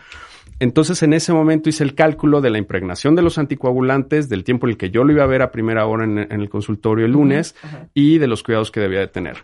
Entonces, 0.59 1.03
en 1.03 1.11
ese 1.11 1.33
momento 1.33 1.67
hice 1.67 1.83
el 1.83 1.93
cálculo 1.93 2.39
de 2.39 2.51
la 2.51 2.57
impregnación 2.57 3.15
de 3.15 3.21
los 3.21 3.37
anticoagulantes, 3.37 4.29
del 4.29 4.45
tiempo 4.45 4.65
en 4.65 4.71
el 4.71 4.77
que 4.77 4.91
yo 4.91 5.03
lo 5.03 5.11
iba 5.11 5.23
a 5.23 5.27
ver 5.27 5.41
a 5.41 5.51
primera 5.51 5.85
hora 5.87 6.05
en, 6.05 6.19
en 6.19 6.39
el 6.39 6.49
consultorio 6.49 7.05
el 7.05 7.11
lunes 7.11 7.53
y 7.93 8.17
de 8.17 8.27
los 8.27 8.43
cuidados 8.43 8.71
que 8.71 8.79
debía 8.79 8.99
de 8.99 9.07
tener. 9.07 9.43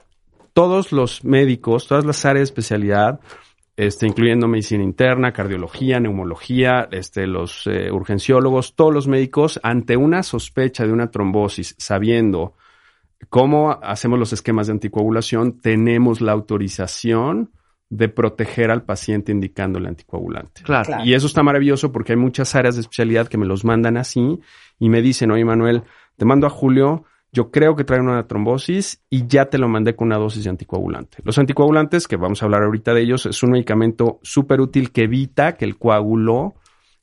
Todos 0.55 0.93
los 0.93 1.25
médicos, 1.25 1.85
todas 1.85 2.05
las 2.05 2.23
áreas 2.23 2.47
de 2.47 2.51
especialidad, 2.53 3.19
este, 3.75 4.07
incluyendo 4.07 4.47
medicina 4.47 4.85
interna, 4.85 5.33
cardiología, 5.33 5.99
neumología, 5.99 6.87
este, 6.91 7.27
los 7.27 7.67
eh, 7.67 7.91
urgenciólogos, 7.91 8.73
todos 8.73 8.93
los 8.93 9.05
médicos, 9.05 9.59
ante 9.63 9.97
una 9.97 10.23
sospecha 10.23 10.85
de 10.87 10.93
una 10.93 11.11
trombosis, 11.11 11.75
sabiendo 11.77 12.53
cómo 13.27 13.77
hacemos 13.83 14.17
los 14.17 14.31
esquemas 14.31 14.67
de 14.67 14.73
anticoagulación, 14.73 15.59
tenemos 15.59 16.21
la 16.21 16.31
autorización 16.31 17.51
de 17.89 18.07
proteger 18.07 18.71
al 18.71 18.83
paciente 18.83 19.33
indicándole 19.33 19.89
anticoagulante. 19.89 20.63
Claro. 20.63 20.85
Claro. 20.85 21.05
Y 21.05 21.13
eso 21.13 21.27
está 21.27 21.43
maravilloso 21.43 21.91
porque 21.91 22.13
hay 22.13 22.17
muchas 22.17 22.55
áreas 22.55 22.75
de 22.75 22.81
especialidad 22.81 23.27
que 23.27 23.37
me 23.37 23.45
los 23.45 23.65
mandan 23.65 23.97
así 23.97 24.39
y 24.79 24.89
me 24.89 25.01
dicen, 25.01 25.31
oye 25.31 25.43
Manuel, 25.43 25.83
te 26.15 26.23
mando 26.23 26.47
a 26.47 26.49
Julio, 26.49 27.03
yo 27.35 27.51
creo 27.51 27.75
que 27.75 27.83
trae 27.83 27.99
una 27.99 28.25
trombosis 28.27 29.03
y 29.09 29.27
ya 29.27 29.47
te 29.47 29.57
lo 29.57 29.67
mandé 29.67 29.93
con 29.93 30.07
una 30.07 30.17
dosis 30.17 30.45
de 30.45 30.51
anticoagulante. 30.51 31.17
Los 31.25 31.37
anticoagulantes, 31.37 32.07
que 32.07 32.15
vamos 32.15 32.41
a 32.41 32.45
hablar 32.45 32.63
ahorita 32.63 32.93
de 32.93 33.01
ellos, 33.01 33.25
es 33.25 33.43
un 33.43 33.51
medicamento 33.51 34.19
súper 34.23 34.61
útil 34.61 34.93
que 34.93 35.03
evita 35.03 35.57
que 35.57 35.65
el 35.65 35.77
coágulo 35.77 36.55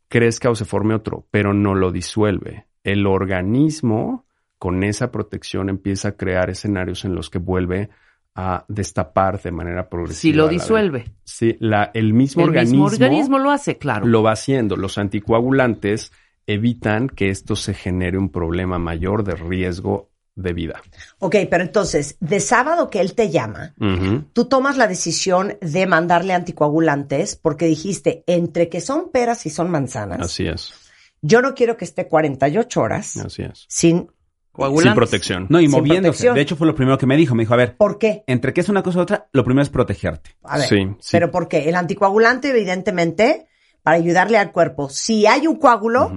crezca 0.09 0.49
o 0.49 0.55
se 0.55 0.65
forme 0.65 0.95
otro, 0.95 1.27
pero 1.31 1.53
no 1.53 1.75
lo 1.75 1.93
disuelve. 1.93 2.67
El 2.83 3.07
organismo 3.07 4.25
con 4.59 4.83
esa 4.85 5.13
protección 5.13 5.69
empieza 5.69 6.09
a 6.09 6.13
crear 6.13 6.49
escenarios 6.49 7.05
en 7.05 7.15
los 7.15 7.29
que 7.29 7.39
vuelve 7.39 7.91
a 8.35 8.65
destapar 8.69 9.39
de 9.43 9.53
manera 9.53 9.91
progresiva. 9.91 10.21
Si 10.21 10.33
lo 10.33 10.47
la 10.47 10.51
disuelve. 10.51 11.05
Sí, 11.25 11.57
la, 11.61 11.91
el 11.93 12.15
mismo 12.15 12.45
El 12.45 12.49
organismo, 12.49 12.85
mismo 12.85 13.05
organismo 13.05 13.39
lo 13.39 13.51
hace, 13.51 13.77
claro. 13.77 14.07
lo 14.07 14.23
va 14.23 14.33
haciendo. 14.33 14.77
Los 14.77 14.97
anticoagulantes 14.97 16.11
evitan 16.47 17.09
que 17.09 17.29
esto 17.29 17.55
se 17.55 17.75
genere 17.75 18.17
un 18.17 18.31
problema 18.31 18.79
mayor 18.79 19.25
de 19.25 19.35
riesgo 19.35 20.12
de 20.35 20.53
vida. 20.53 20.81
Ok, 21.19 21.37
pero 21.51 21.63
entonces, 21.63 22.17
de 22.21 22.41
sábado 22.41 22.89
que 22.91 23.01
él 23.01 23.15
te 23.15 23.31
llama, 23.31 23.75
tú 24.33 24.47
tomas 24.47 24.77
la 24.77 24.87
decisión 24.87 25.57
de 25.61 25.87
mandarle 25.87 26.33
anticoagulantes 26.33 27.37
porque 27.37 27.67
dijiste, 27.67 28.25
entre 28.27 28.69
que 28.69 28.81
son 28.81 29.11
peras 29.11 29.45
y 29.47 29.51
son 29.51 29.71
manzanas, 29.71 30.21
Así 30.21 30.47
es. 30.47 30.73
Yo 31.21 31.41
no 31.43 31.55
quiero 31.55 31.77
que 31.77 31.85
esté 31.85 32.09
48 32.09 32.81
horas 32.81 33.17
Así 33.19 33.43
es. 33.43 33.65
sin... 33.69 34.11
Coagulantes. 34.55 34.91
Sin 34.91 34.95
protección. 34.97 35.47
No, 35.49 35.61
y 35.61 35.63
Sin 35.63 35.71
moviéndose. 35.71 36.03
protección. 36.03 36.35
De 36.35 36.41
hecho, 36.43 36.57
fue 36.57 36.67
lo 36.67 36.75
primero 36.75 36.99
que 36.99 37.07
me 37.07 37.17
dijo. 37.17 37.35
Me 37.35 37.45
dijo, 37.45 37.55
a 37.55 37.57
ver, 37.57 37.75
¿Por 37.79 37.99
qué? 37.99 38.23
entre 38.27 38.53
que 38.53 38.61
es 38.61 38.69
una 38.69 38.83
cosa 38.83 38.99
u 38.99 39.03
otra, 39.03 39.29
lo 39.33 39.45
primero 39.45 39.63
es 39.63 39.71
protegerte. 39.71 40.37
A 40.43 40.59
ver, 40.59 40.69
Sí, 40.69 40.77
sí. 41.01 41.09
pero 41.13 41.31
¿por 41.31 41.49
qué? 41.49 41.71
El 41.71 41.75
anticoagulante, 41.75 42.51
evidentemente, 42.51 43.47
para 43.83 43.97
ayudarle 43.97 44.37
al 44.37 44.53
cuerpo. 44.53 44.91
Si 44.91 45.25
hay 45.27 45.47
un 45.47 45.57
coágulo, 45.57 46.13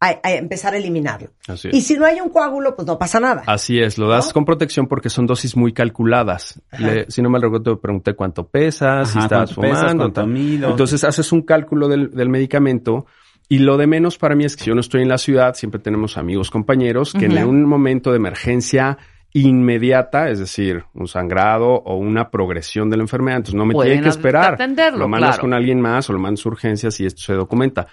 a, 0.00 0.20
a 0.22 0.30
empezar 0.32 0.74
a 0.74 0.76
eliminarlo. 0.76 1.30
Así 1.48 1.68
Y 1.72 1.78
es. 1.78 1.86
si 1.86 1.96
no 1.96 2.06
hay 2.06 2.20
un 2.20 2.28
coágulo, 2.30 2.76
pues 2.76 2.86
no 2.86 2.98
pasa 2.98 3.18
nada. 3.18 3.42
Así 3.46 3.80
es, 3.80 3.98
lo 3.98 4.08
das 4.08 4.28
¿No? 4.28 4.32
con 4.34 4.44
protección 4.44 4.86
porque 4.86 5.10
son 5.10 5.26
dosis 5.26 5.56
muy 5.56 5.72
calculadas. 5.72 6.60
Le- 6.78 7.10
si 7.10 7.20
no 7.22 7.30
me 7.30 7.38
recuerdo, 7.40 7.74
te 7.74 7.80
pregunté 7.80 8.14
cuánto 8.14 8.46
pesas, 8.46 9.10
si 9.10 9.18
pesas, 9.18 9.52
fumando. 9.54 9.86
cuánto 9.96 10.12
tal. 10.12 10.28
mido. 10.28 10.70
Entonces 10.70 11.02
haces 11.04 11.32
un 11.32 11.42
cálculo 11.42 11.88
del, 11.88 12.10
del 12.12 12.28
medicamento 12.28 13.06
y 13.48 13.58
lo 13.58 13.76
de 13.76 13.86
menos 13.86 14.18
para 14.18 14.34
mí 14.36 14.44
es 14.44 14.56
que 14.56 14.64
si 14.64 14.68
yo 14.68 14.74
no 14.74 14.80
estoy 14.80 15.02
en 15.02 15.08
la 15.08 15.18
ciudad, 15.18 15.54
siempre 15.54 15.80
tenemos 15.80 16.16
amigos, 16.16 16.50
compañeros, 16.50 17.12
que 17.12 17.24
en 17.26 17.38
un 17.44 17.64
momento 17.64 18.10
de 18.10 18.18
emergencia 18.18 18.98
inmediata, 19.32 20.30
es 20.30 20.38
decir, 20.38 20.84
un 20.94 21.08
sangrado 21.08 21.68
o 21.74 21.96
una 21.96 22.30
progresión 22.30 22.88
de 22.90 22.96
la 22.98 23.02
enfermedad, 23.02 23.38
entonces 23.38 23.54
no 23.56 23.66
me 23.66 23.74
tienen 23.74 24.02
que 24.02 24.08
esperar. 24.10 24.54
atenderlo, 24.54 25.00
lo 25.00 25.08
mandas 25.08 25.30
claro. 25.30 25.40
con 25.42 25.54
alguien 25.54 25.80
más 25.80 26.08
o 26.08 26.12
lo 26.12 26.18
mandas 26.18 26.44
a 26.44 26.48
urgencias 26.48 26.98
y 27.00 27.06
esto 27.06 27.22
se 27.22 27.32
documenta. 27.34 27.86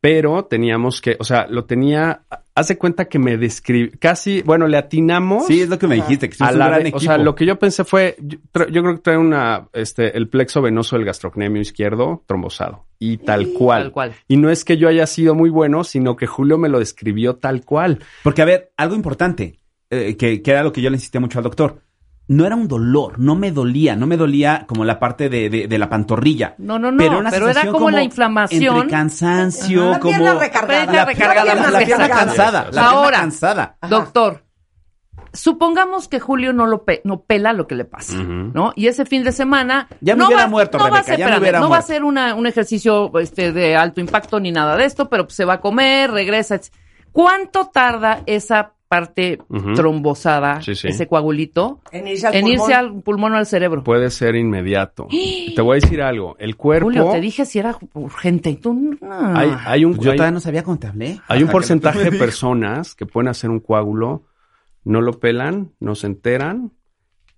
Pero 0.00 0.44
teníamos 0.46 1.00
que, 1.02 1.16
o 1.20 1.24
sea, 1.24 1.46
lo 1.48 1.66
tenía, 1.66 2.22
hace 2.54 2.78
cuenta 2.78 3.04
que 3.04 3.18
me 3.18 3.36
describe, 3.36 3.90
casi, 3.98 4.40
bueno, 4.40 4.66
le 4.66 4.78
atinamos 4.78 5.46
Sí, 5.46 5.60
es 5.60 5.68
lo 5.68 5.78
que 5.78 5.86
me 5.86 5.96
dijiste, 5.96 6.30
que 6.30 6.36
a 6.42 6.50
un 6.52 6.58
la 6.58 6.68
gran 6.68 6.82
de- 6.82 6.88
equipo. 6.88 6.96
o 6.96 7.00
sea, 7.00 7.18
lo 7.18 7.34
que 7.34 7.44
yo 7.44 7.58
pensé 7.58 7.84
fue, 7.84 8.16
yo 8.18 8.38
creo 8.82 8.94
que 8.94 9.00
trae 9.02 9.18
una, 9.18 9.68
este, 9.74 10.16
el 10.16 10.28
plexo 10.28 10.62
venoso 10.62 10.96
del 10.96 11.04
gastrocnemio 11.04 11.60
izquierdo 11.60 12.24
trombosado. 12.26 12.86
Y 12.98 13.18
tal 13.18 13.48
cual. 13.52 13.82
Tal 13.82 13.92
cual. 13.92 14.12
Y 14.26 14.38
no 14.38 14.48
es 14.50 14.64
que 14.64 14.78
yo 14.78 14.88
haya 14.88 15.06
sido 15.06 15.34
muy 15.34 15.50
bueno, 15.50 15.84
sino 15.84 16.16
que 16.16 16.26
Julio 16.26 16.56
me 16.56 16.70
lo 16.70 16.78
describió 16.78 17.36
tal 17.36 17.64
cual. 17.64 17.98
Porque, 18.22 18.40
a 18.40 18.46
ver, 18.46 18.72
algo 18.78 18.94
importante, 18.94 19.60
eh, 19.90 20.16
que, 20.16 20.40
que 20.40 20.50
era 20.50 20.62
lo 20.62 20.72
que 20.72 20.80
yo 20.80 20.88
le 20.88 20.96
insistí 20.96 21.18
mucho 21.18 21.38
al 21.38 21.44
doctor. 21.44 21.82
No 22.32 22.46
era 22.46 22.54
un 22.54 22.68
dolor, 22.68 23.18
no 23.18 23.34
me 23.34 23.50
dolía, 23.50 23.96
no 23.96 24.06
me 24.06 24.16
dolía 24.16 24.64
como 24.68 24.84
la 24.84 25.00
parte 25.00 25.28
de, 25.28 25.50
de, 25.50 25.66
de 25.66 25.78
la 25.78 25.88
pantorrilla. 25.88 26.54
No, 26.58 26.78
no, 26.78 26.92
no, 26.92 26.98
Pero, 26.98 27.18
una 27.18 27.28
pero 27.30 27.48
era 27.48 27.66
como 27.72 27.90
la 27.90 28.04
inflamación. 28.04 28.76
Entre 28.76 28.90
cansancio, 28.90 29.90
La 29.90 29.98
como... 29.98 30.16
pierna 30.16 30.34
recargada. 30.38 30.84
Pierna 30.84 31.04
recargada, 31.06 31.54
la, 31.56 31.60
más 31.62 31.72
la 31.72 31.78
pierna 31.80 32.04
recargada. 32.04 32.26
cansada, 32.26 32.68
la 32.70 32.82
Ahora. 32.86 33.00
pierna 33.08 33.18
cansada. 33.20 33.76
Ajá. 33.80 33.90
Doctor, 33.90 34.44
supongamos 35.32 36.08
que 36.08 36.20
Julio 36.20 36.52
no 36.52 36.66
lo 36.66 36.84
pe- 36.84 37.00
no 37.04 37.22
pela 37.22 37.52
lo 37.52 37.66
que 37.66 37.74
le 37.74 37.84
pasa. 37.84 38.14
¿no? 38.16 38.72
Y 38.76 38.86
ese 38.86 39.04
fin 39.06 39.22
de 39.24 39.32
semana 39.32 39.88
Ya 40.00 40.14
me 40.14 40.20
no 40.20 40.26
hubiera 40.28 40.44
va, 40.44 40.48
muerto, 40.48 40.78
no 40.78 40.84
va 40.84 40.88
a 40.88 40.90
Rebeca, 41.02 41.06
ser, 41.06 41.18
ya 41.18 41.24
me 41.26 41.30
espérame, 41.32 41.42
hubiera 41.42 41.60
no 41.60 41.68
va 41.68 41.78
a 41.78 41.82
ser 41.82 42.04
una- 42.04 42.34
un 42.34 42.46
ejercicio 42.46 43.10
este, 43.18 43.52
de 43.52 43.76
alto 43.76 44.00
impacto 44.00 44.40
ni 44.40 44.52
nada 44.52 44.76
de 44.76 44.84
esto, 44.84 45.08
pero 45.08 45.28
se 45.30 45.44
va 45.44 45.54
a 45.54 45.60
comer, 45.60 46.10
regresa. 46.10 46.60
¿Cuánto 47.12 47.66
tarda 47.72 48.22
esa 48.26 48.74
parte 48.90 49.38
Ujú. 49.48 49.74
trombosada, 49.74 50.60
Sí, 50.62 50.74
sí. 50.74 50.88
ese 50.88 51.06
coagulito, 51.06 51.80
En 51.92 52.08
irse 52.08 52.26
al 52.26 52.34
en 52.34 52.40
pulmón. 52.42 52.52
irse 52.60 52.74
al 52.74 53.02
pulmón 53.04 53.32
o 53.34 53.36
al 53.36 53.46
cerebro? 53.46 53.84
Puede 53.84 54.10
ser 54.10 54.34
inmediato. 54.34 55.06
Te 55.54 55.62
voy 55.62 55.74
a 55.76 55.80
decir 55.80 56.02
algo. 56.02 56.34
El 56.40 56.56
cuerpo. 56.56 56.86
Julio, 56.86 57.08
te 57.12 57.20
dije 57.20 57.44
si 57.44 57.60
era 57.60 57.76
urgente 57.94 58.50
y 58.50 58.56
tú 58.56 58.74
no. 58.74 58.98
hay, 59.38 59.52
hay 59.64 59.84
un, 59.84 59.94
Pues 59.94 60.04
yo 60.06 60.10
hay- 60.10 60.16
todavía 60.16 60.34
no 60.34 60.40
sabía 60.40 60.64
cómo 60.64 60.80
te 60.80 60.88
hablé. 60.88 61.20
hay 61.28 61.40
un 61.44 61.48
porcentaje 61.50 62.10
de 62.10 62.18
personas 62.18 62.96
que 62.96 63.06
pueden 63.06 63.28
hacer 63.28 63.48
un 63.48 63.60
coágulo, 63.60 64.24
no 64.82 65.00
lo 65.00 65.20
pelan, 65.20 65.70
no 65.78 65.94
se 65.94 66.08
enteran 66.08 66.72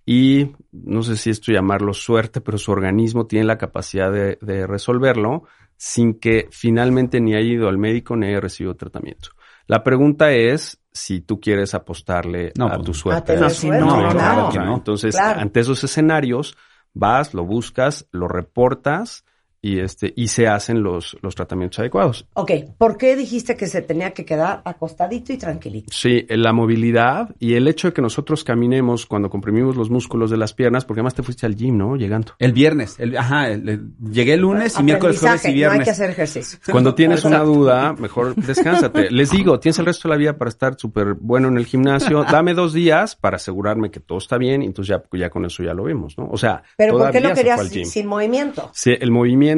y 0.07 0.53
no 0.71 1.03
sé 1.03 1.17
si 1.17 1.29
esto 1.29 1.51
llamarlo 1.51 1.93
suerte, 1.93 2.41
pero 2.41 2.57
su 2.57 2.71
organismo 2.71 3.27
tiene 3.27 3.45
la 3.45 3.59
capacidad 3.59 4.11
de, 4.11 4.39
de 4.41 4.65
resolverlo 4.65 5.43
sin 5.77 6.15
que 6.19 6.47
finalmente 6.49 7.21
ni 7.21 7.35
haya 7.35 7.45
ido 7.47 7.69
al 7.69 7.77
médico 7.77 8.15
ni 8.15 8.25
haya 8.25 8.39
recibido 8.39 8.75
tratamiento. 8.75 9.29
La 9.67 9.83
pregunta 9.83 10.31
es 10.31 10.81
si 10.91 11.21
tú 11.21 11.39
quieres 11.39 11.73
apostarle 11.73 12.51
No, 12.57 12.67
a 12.67 12.75
pues, 12.75 12.85
tu 12.85 12.91
a 12.91 12.93
suerte. 12.93 13.37
No, 13.37 13.49
suerte, 13.49 13.79
no, 13.85 13.95
claro. 13.95 14.11
claro 14.11 14.49
que 14.51 14.59
no. 14.59 14.75
Entonces, 14.75 15.15
Claro. 15.15 15.39
ante 15.39 15.59
esos 15.61 15.83
escenarios, 15.83 16.55
vas, 16.93 17.33
lo 17.33 17.45
buscas, 17.45 18.07
lo 18.11 18.27
reportas 18.27 19.25
y 19.65 19.79
este 19.79 20.11
y 20.17 20.27
se 20.27 20.45
hacen 20.47 20.83
los, 20.83 21.17
los 21.21 21.35
tratamientos 21.35 21.79
adecuados. 21.79 22.27
Ok, 22.33 22.51
¿por 22.77 22.97
qué 22.97 23.15
dijiste 23.15 23.55
que 23.55 23.65
se 23.67 23.81
tenía 23.81 24.11
que 24.11 24.25
quedar 24.25 24.61
acostadito 24.65 25.31
y 25.31 25.37
tranquilito? 25.37 25.87
Sí, 25.89 26.25
la 26.29 26.51
movilidad 26.51 27.33
y 27.39 27.53
el 27.53 27.67
hecho 27.69 27.87
de 27.87 27.93
que 27.93 28.01
nosotros 28.01 28.43
caminemos 28.43 29.05
cuando 29.05 29.29
comprimimos 29.29 29.77
los 29.77 29.89
músculos 29.89 30.29
de 30.29 30.35
las 30.37 30.53
piernas, 30.53 30.83
porque 30.83 30.99
además 30.99 31.15
te 31.15 31.23
fuiste 31.23 31.45
al 31.45 31.55
gym, 31.55 31.77
¿no? 31.77 31.95
Llegando. 31.95 32.33
El 32.39 32.51
viernes, 32.51 32.99
el- 32.99 33.15
ajá, 33.17 33.49
el- 33.51 33.69
el- 33.69 33.87
llegué 34.11 34.33
el 34.33 34.41
lunes 34.41 34.77
y 34.77 34.83
miércoles, 34.83 35.17
jueves 35.19 35.45
y 35.45 35.47
Aprendizaje, 35.47 35.47
No 35.47 35.51
hay 35.53 35.55
viernes. 35.77 35.85
que 35.85 35.91
hacer 35.91 36.09
ejercicio. 36.09 36.59
Cuando 36.69 36.93
tienes 36.95 37.23
una 37.23 37.39
duda, 37.39 37.93
mejor 37.93 38.35
descánsate. 38.35 39.11
Les 39.11 39.31
digo, 39.31 39.61
tienes 39.61 39.79
el 39.79 39.85
resto 39.85 40.09
de 40.09 40.13
la 40.15 40.17
vida 40.19 40.37
para 40.37 40.49
estar 40.49 40.75
súper 40.77 41.13
bueno 41.13 41.47
en 41.47 41.57
el 41.57 41.65
gimnasio. 41.65 42.25
Dame 42.25 42.53
dos 42.53 42.73
días 42.73 43.15
para 43.15 43.37
asegurarme 43.37 43.91
que 43.91 44.01
todo 44.01 44.17
está 44.17 44.37
bien 44.37 44.61
y 44.61 44.65
entonces 44.65 44.89
ya, 44.97 45.17
ya 45.17 45.29
con 45.29 45.45
eso 45.45 45.63
ya 45.63 45.73
lo 45.73 45.83
vemos, 45.85 46.17
¿no? 46.17 46.27
O 46.29 46.37
sea, 46.37 46.63
Pero 46.75 46.97
¿por 46.97 47.11
qué 47.11 47.21
lo 47.21 47.33
querías 47.33 47.65
sin, 47.69 47.85
sin 47.85 48.07
movimiento? 48.07 48.69
Sí, 48.73 48.91
el 48.99 49.09
movimiento 49.09 49.52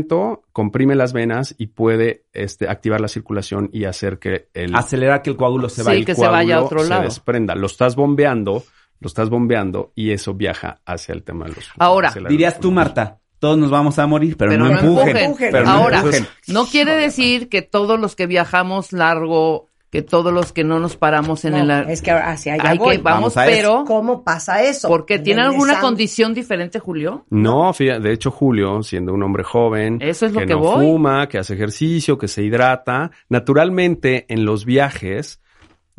comprime 0.51 0.95
las 0.95 1.13
venas 1.13 1.55
y 1.57 1.67
puede 1.67 2.25
este, 2.33 2.67
activar 2.69 3.01
la 3.01 3.07
circulación 3.07 3.69
y 3.71 3.85
hacer 3.85 4.19
que 4.19 4.49
el, 4.53 4.75
Acelerar 4.75 5.21
que 5.21 5.29
el 5.31 5.35
coágulo 5.37 5.69
se 5.69 5.81
Sí, 5.81 5.87
vaya. 5.87 6.05
que 6.05 6.15
se 6.15 6.27
vaya 6.27 6.55
a 6.57 6.59
coágulo 6.59 6.65
otro 6.65 6.79
se 6.83 6.89
lado. 6.89 7.03
desprenda. 7.03 7.55
Lo 7.55 7.67
estás 7.67 7.95
bombeando, 7.95 8.63
lo 8.99 9.07
estás 9.07 9.29
bombeando 9.29 9.91
y 9.95 10.11
eso 10.11 10.33
viaja 10.33 10.79
hacia 10.85 11.13
el 11.13 11.23
tema 11.23 11.45
de 11.45 11.53
los 11.55 11.69
Ahora, 11.77 12.13
Dirías 12.29 12.59
tú, 12.59 12.71
Marta, 12.71 13.19
todos 13.39 13.57
nos 13.57 13.69
vamos 13.69 13.99
a 13.99 14.07
morir, 14.07 14.37
pero, 14.37 14.51
pero 14.51 14.63
no, 14.63 14.71
no 14.73 14.79
empujen. 14.79 15.17
empujen. 15.17 15.51
Pero 15.51 15.65
no 15.65 15.71
Ahora, 15.71 15.97
empujen. 15.99 16.27
no 16.47 16.65
quiere 16.65 16.93
decir 16.95 17.49
que 17.49 17.61
todos 17.61 17.99
los 17.99 18.15
que 18.15 18.25
viajamos 18.27 18.91
largo, 18.93 19.67
que 19.91 20.01
todos 20.01 20.33
los 20.33 20.51
que 20.51 20.63
no 20.63 20.79
nos 20.79 20.97
paramos 20.97 21.45
en 21.45 21.53
No, 21.53 21.59
el... 21.79 21.89
es 21.89 22.01
que 22.01 22.11
ahora 22.11 22.31
hacia 22.31 22.55
allá 22.55 22.69
Hay 22.71 22.77
voy. 22.77 22.97
que, 22.97 23.01
vamos, 23.03 23.35
Vamos 23.35 23.37
a 23.37 23.47
eso. 23.47 23.55
pero... 23.55 23.83
¿Cómo 23.85 24.23
pasa 24.23 24.61
eso? 24.63 24.87
Porque 24.89 25.19
tiene 25.19 25.41
alguna 25.41 25.79
condición 25.79 26.33
diferente, 26.33 26.79
Julio. 26.79 27.25
No, 27.29 27.71
fíjate, 27.73 28.01
de 28.01 28.11
hecho 28.13 28.29
Julio, 28.31 28.83
siendo 28.83 29.13
un 29.13 29.23
hombre 29.23 29.43
joven, 29.43 29.99
Eso 30.01 30.25
es 30.25 30.33
lo 30.33 30.41
que 30.41 30.47
no 30.53 30.59
voy. 30.59 30.85
fuma, 30.85 31.29
que 31.29 31.37
hace 31.37 31.53
ejercicio, 31.53 32.17
que 32.17 32.27
se 32.27 32.43
hidrata, 32.43 33.11
naturalmente 33.29 34.25
en 34.27 34.43
los 34.43 34.65
viajes, 34.65 35.39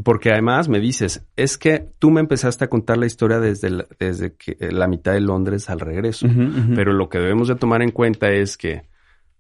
porque 0.05 0.31
además 0.31 0.69
me 0.69 0.79
dices, 0.79 1.25
es 1.37 1.57
que 1.57 1.89
tú 1.99 2.11
me 2.11 2.21
empezaste 2.21 2.67
a 2.67 2.69
contar 2.69 2.99
la 2.99 3.07
historia 3.07 3.39
desde 3.41 3.71
la, 3.71 3.87
desde 3.99 4.35
que, 4.35 4.59
eh, 4.61 4.71
la 4.73 4.89
mitad 4.89 5.13
de 5.15 5.21
Londres 5.21 5.71
al 5.71 5.81
regreso, 5.81 6.27
pero 6.75 6.93
lo 6.93 7.09
que 7.09 7.19
debemos 7.19 7.49
de 7.49 7.55
tomar 7.55 7.81
en 7.81 7.93
cuenta 7.93 8.31
es 8.31 8.59
que 8.59 8.83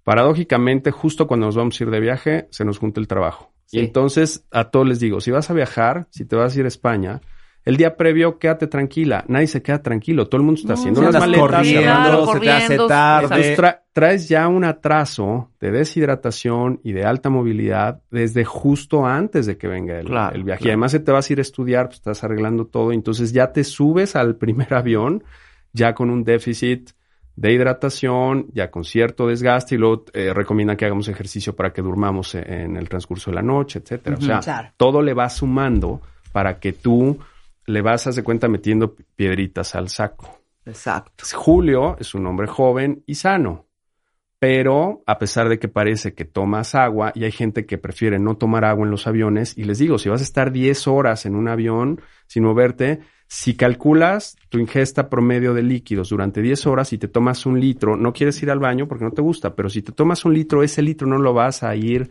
paradójicamente 0.02 0.90
justo 0.92 1.26
cuando 1.26 1.46
nos 1.46 1.56
vamos 1.56 1.78
a 1.78 1.84
ir 1.84 1.90
de 1.90 2.00
viaje 2.00 2.48
se 2.50 2.64
nos 2.64 2.78
junta 2.78 3.00
el 3.00 3.08
trabajo. 3.08 3.52
Sí. 3.66 3.78
Y 3.78 3.80
entonces 3.80 4.44
a 4.50 4.70
todos 4.70 4.86
les 4.88 5.00
digo, 5.00 5.20
si 5.20 5.30
vas 5.30 5.50
a 5.50 5.54
viajar, 5.54 6.06
si 6.10 6.24
te 6.24 6.36
vas 6.36 6.56
a 6.56 6.58
ir 6.58 6.64
a 6.64 6.68
España, 6.68 7.20
el 7.64 7.76
día 7.76 7.96
previo 7.96 8.38
quédate 8.38 8.68
tranquila, 8.68 9.24
nadie 9.26 9.48
se 9.48 9.60
queda 9.60 9.82
tranquilo, 9.82 10.28
todo 10.28 10.40
el 10.40 10.46
mundo 10.46 10.60
está 10.60 10.74
haciendo 10.74 11.02
las 11.02 11.14
maletas, 11.18 11.66
cerrando 11.66 12.24
corriendo, 12.26 12.32
se 12.32 12.40
te 12.40 12.50
hace 12.50 12.76
corriendo, 12.76 12.86
tarde. 12.86 13.56
tra- 13.56 13.80
traes 13.92 14.28
ya 14.28 14.46
un 14.46 14.62
atraso 14.62 15.50
de 15.58 15.72
deshidratación 15.72 16.80
y 16.84 16.92
de 16.92 17.04
alta 17.04 17.28
movilidad 17.28 18.02
desde 18.10 18.44
justo 18.44 19.04
antes 19.04 19.46
de 19.46 19.56
que 19.58 19.66
venga 19.66 19.98
el, 19.98 20.06
Claro, 20.06 20.36
el 20.36 20.44
viaje. 20.44 20.64
Y 20.64 20.68
además 20.68 20.92
se 20.92 21.00
te 21.00 21.10
vas 21.10 21.28
a 21.28 21.32
ir 21.32 21.40
a 21.40 21.42
estudiar, 21.42 21.86
pues 21.86 21.96
estás 21.96 22.22
arreglando 22.22 22.66
todo, 22.66 22.92
entonces 22.92 23.32
ya 23.32 23.52
te 23.52 23.64
subes 23.64 24.14
al 24.14 24.36
primer 24.38 24.72
avión 24.72 25.24
ya 25.72 25.92
con 25.92 26.08
un 26.10 26.22
déficit 26.22 26.90
de 27.36 27.52
hidratación, 27.52 28.46
ya 28.52 28.70
con 28.70 28.82
cierto 28.82 29.26
desgaste 29.26 29.74
y 29.74 29.78
luego 29.78 30.06
eh, 30.14 30.32
recomienda 30.32 30.74
que 30.76 30.86
hagamos 30.86 31.08
ejercicio 31.08 31.54
para 31.54 31.72
que 31.72 31.82
durmamos 31.82 32.34
e- 32.34 32.62
en 32.64 32.76
el 32.76 32.88
transcurso 32.88 33.30
de 33.30 33.36
la 33.36 33.42
noche, 33.42 33.78
etcétera. 33.78 34.16
o 34.16 34.20
sea, 34.20 34.40
claro. 34.40 34.68
todo 34.76 35.02
le 35.02 35.12
va 35.12 35.28
sumando 35.28 36.00
para 36.32 36.58
que 36.58 36.72
tú 36.72 37.18
le 37.66 37.82
vas, 37.82 38.06
haz 38.06 38.16
de 38.16 38.22
cuenta, 38.22 38.48
metiendo 38.48 38.94
piedritas 38.94 39.74
al 39.74 39.90
saco. 39.90 40.40
Exacto. 40.64 41.24
Julio 41.34 41.96
es 41.98 42.14
un 42.14 42.26
hombre 42.26 42.46
joven 42.46 43.02
y 43.06 43.16
sano, 43.16 43.66
pero 44.38 45.02
a 45.06 45.18
pesar 45.18 45.48
de 45.48 45.58
que 45.58 45.68
parece 45.68 46.14
que 46.14 46.24
tomas 46.24 46.74
agua 46.74 47.12
y 47.14 47.24
hay 47.24 47.32
gente 47.32 47.66
que 47.66 47.78
prefiere 47.78 48.18
no 48.18 48.36
tomar 48.36 48.64
agua 48.64 48.84
en 48.84 48.90
los 48.90 49.06
aviones, 49.06 49.56
y 49.58 49.64
les 49.64 49.78
digo, 49.78 49.98
si 49.98 50.08
vas 50.08 50.20
a 50.20 50.24
estar 50.24 50.52
10 50.52 50.88
horas 50.88 51.26
en 51.26 51.34
un 51.34 51.48
avión 51.48 52.00
sin 52.26 52.44
moverte, 52.44 53.00
si 53.28 53.56
calculas 53.56 54.36
tu 54.48 54.58
ingesta 54.58 55.08
promedio 55.08 55.52
de 55.52 55.62
líquidos 55.62 56.10
durante 56.10 56.40
10 56.40 56.66
horas 56.66 56.92
y 56.92 56.98
te 56.98 57.08
tomas 57.08 57.44
un 57.46 57.60
litro, 57.60 57.96
no 57.96 58.12
quieres 58.12 58.40
ir 58.42 58.50
al 58.50 58.60
baño 58.60 58.86
porque 58.86 59.04
no 59.04 59.10
te 59.10 59.22
gusta, 59.22 59.54
pero 59.54 59.68
si 59.68 59.82
te 59.82 59.92
tomas 59.92 60.24
un 60.24 60.34
litro, 60.34 60.62
ese 60.62 60.82
litro 60.82 61.06
no 61.08 61.18
lo 61.18 61.34
vas 61.34 61.62
a 61.62 61.74
ir 61.74 62.10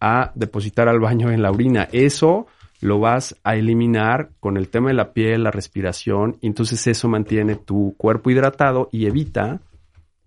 a 0.00 0.32
depositar 0.34 0.88
al 0.88 1.00
baño 1.00 1.30
en 1.30 1.42
la 1.42 1.50
orina. 1.50 1.88
Eso 1.92 2.46
lo 2.80 3.00
vas 3.00 3.34
a 3.42 3.56
eliminar 3.56 4.30
con 4.40 4.56
el 4.56 4.68
tema 4.68 4.88
de 4.88 4.94
la 4.94 5.12
piel, 5.12 5.42
la 5.42 5.50
respiración, 5.50 6.36
y 6.40 6.46
entonces 6.46 6.86
eso 6.86 7.08
mantiene 7.08 7.56
tu 7.56 7.94
cuerpo 7.96 8.30
hidratado 8.30 8.88
y 8.92 9.06
evita 9.06 9.60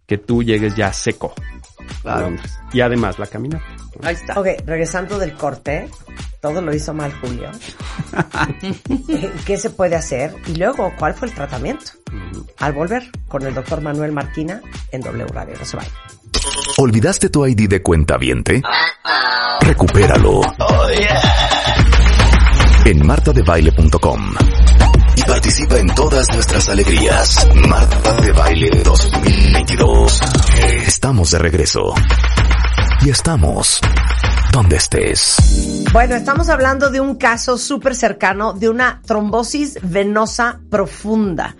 que 0.05 0.17
tú 0.17 0.43
llegues 0.43 0.75
ya 0.75 0.91
seco. 0.91 1.33
Y 2.73 2.81
además 2.81 3.19
la 3.19 3.27
caminata. 3.27 3.65
Ahí 4.03 4.15
está. 4.15 4.39
Ok, 4.39 4.47
regresando 4.65 5.17
del 5.17 5.33
corte, 5.33 5.89
todo 6.41 6.61
lo 6.61 6.73
hizo 6.73 6.93
mal 6.93 7.11
Julio. 7.19 7.49
¿Qué 9.45 9.57
se 9.57 9.69
puede 9.69 9.95
hacer? 9.95 10.35
Y 10.47 10.55
luego, 10.55 10.93
¿cuál 10.97 11.13
fue 11.13 11.27
el 11.27 11.33
tratamiento? 11.33 11.91
Al 12.59 12.73
volver 12.73 13.09
con 13.27 13.43
el 13.43 13.53
doctor 13.53 13.81
Manuel 13.81 14.11
Marquina 14.11 14.61
en 14.91 15.01
W 15.01 15.27
Radio. 15.27 15.55
No 15.57 15.65
se 15.65 15.77
vayan. 15.77 15.93
¿Olvidaste 16.77 17.29
tu 17.29 17.45
ID 17.45 17.67
de 17.67 17.81
cuenta 17.81 18.17
viente? 18.17 18.61
Recupéralo. 19.61 20.41
En 22.85 23.05
martadebaile.com. 23.05 24.35
Participa 25.27 25.77
en 25.77 25.87
todas 25.93 26.27
nuestras 26.33 26.69
alegrías. 26.69 27.47
Marta 27.67 28.13
de 28.21 28.31
Baile 28.31 28.69
2022. 28.83 30.21
Estamos 30.87 31.31
de 31.31 31.39
regreso. 31.39 31.93
Y 33.01 33.09
estamos 33.09 33.79
donde 34.51 34.77
estés. 34.77 35.35
Bueno, 35.91 36.15
estamos 36.15 36.49
hablando 36.49 36.89
de 36.89 36.99
un 37.01 37.15
caso 37.15 37.57
súper 37.57 37.95
cercano 37.95 38.53
de 38.53 38.69
una 38.69 39.01
trombosis 39.05 39.77
venosa 39.83 40.61
profunda. 40.69 41.55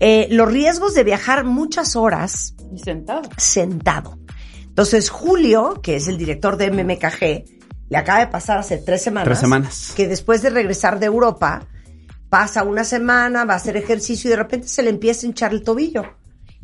Eh, 0.00 0.26
los 0.30 0.50
riesgos 0.50 0.94
de 0.94 1.04
viajar 1.04 1.44
muchas 1.44 1.96
horas 1.96 2.54
Y 2.74 2.78
sentado. 2.78 3.22
sentado. 3.36 4.18
Entonces, 4.64 5.08
Julio, 5.10 5.80
que 5.82 5.96
es 5.96 6.08
el 6.08 6.18
director 6.18 6.56
de 6.56 6.70
MMKG, 6.70 7.44
le 7.88 7.96
acaba 7.96 8.18
de 8.20 8.26
pasar 8.26 8.58
hace 8.58 8.78
tres 8.78 9.02
semanas. 9.02 9.26
Tres 9.26 9.38
semanas. 9.38 9.92
Que 9.96 10.08
después 10.08 10.42
de 10.42 10.50
regresar 10.50 10.98
de 10.98 11.06
Europa, 11.06 11.62
pasa 12.28 12.64
una 12.64 12.84
semana, 12.84 13.44
va 13.44 13.54
a 13.54 13.56
hacer 13.56 13.76
ejercicio 13.76 14.28
y 14.28 14.32
de 14.32 14.36
repente 14.36 14.68
se 14.68 14.82
le 14.82 14.90
empieza 14.90 15.26
a 15.26 15.28
hinchar 15.28 15.52
el 15.52 15.62
tobillo. 15.62 16.04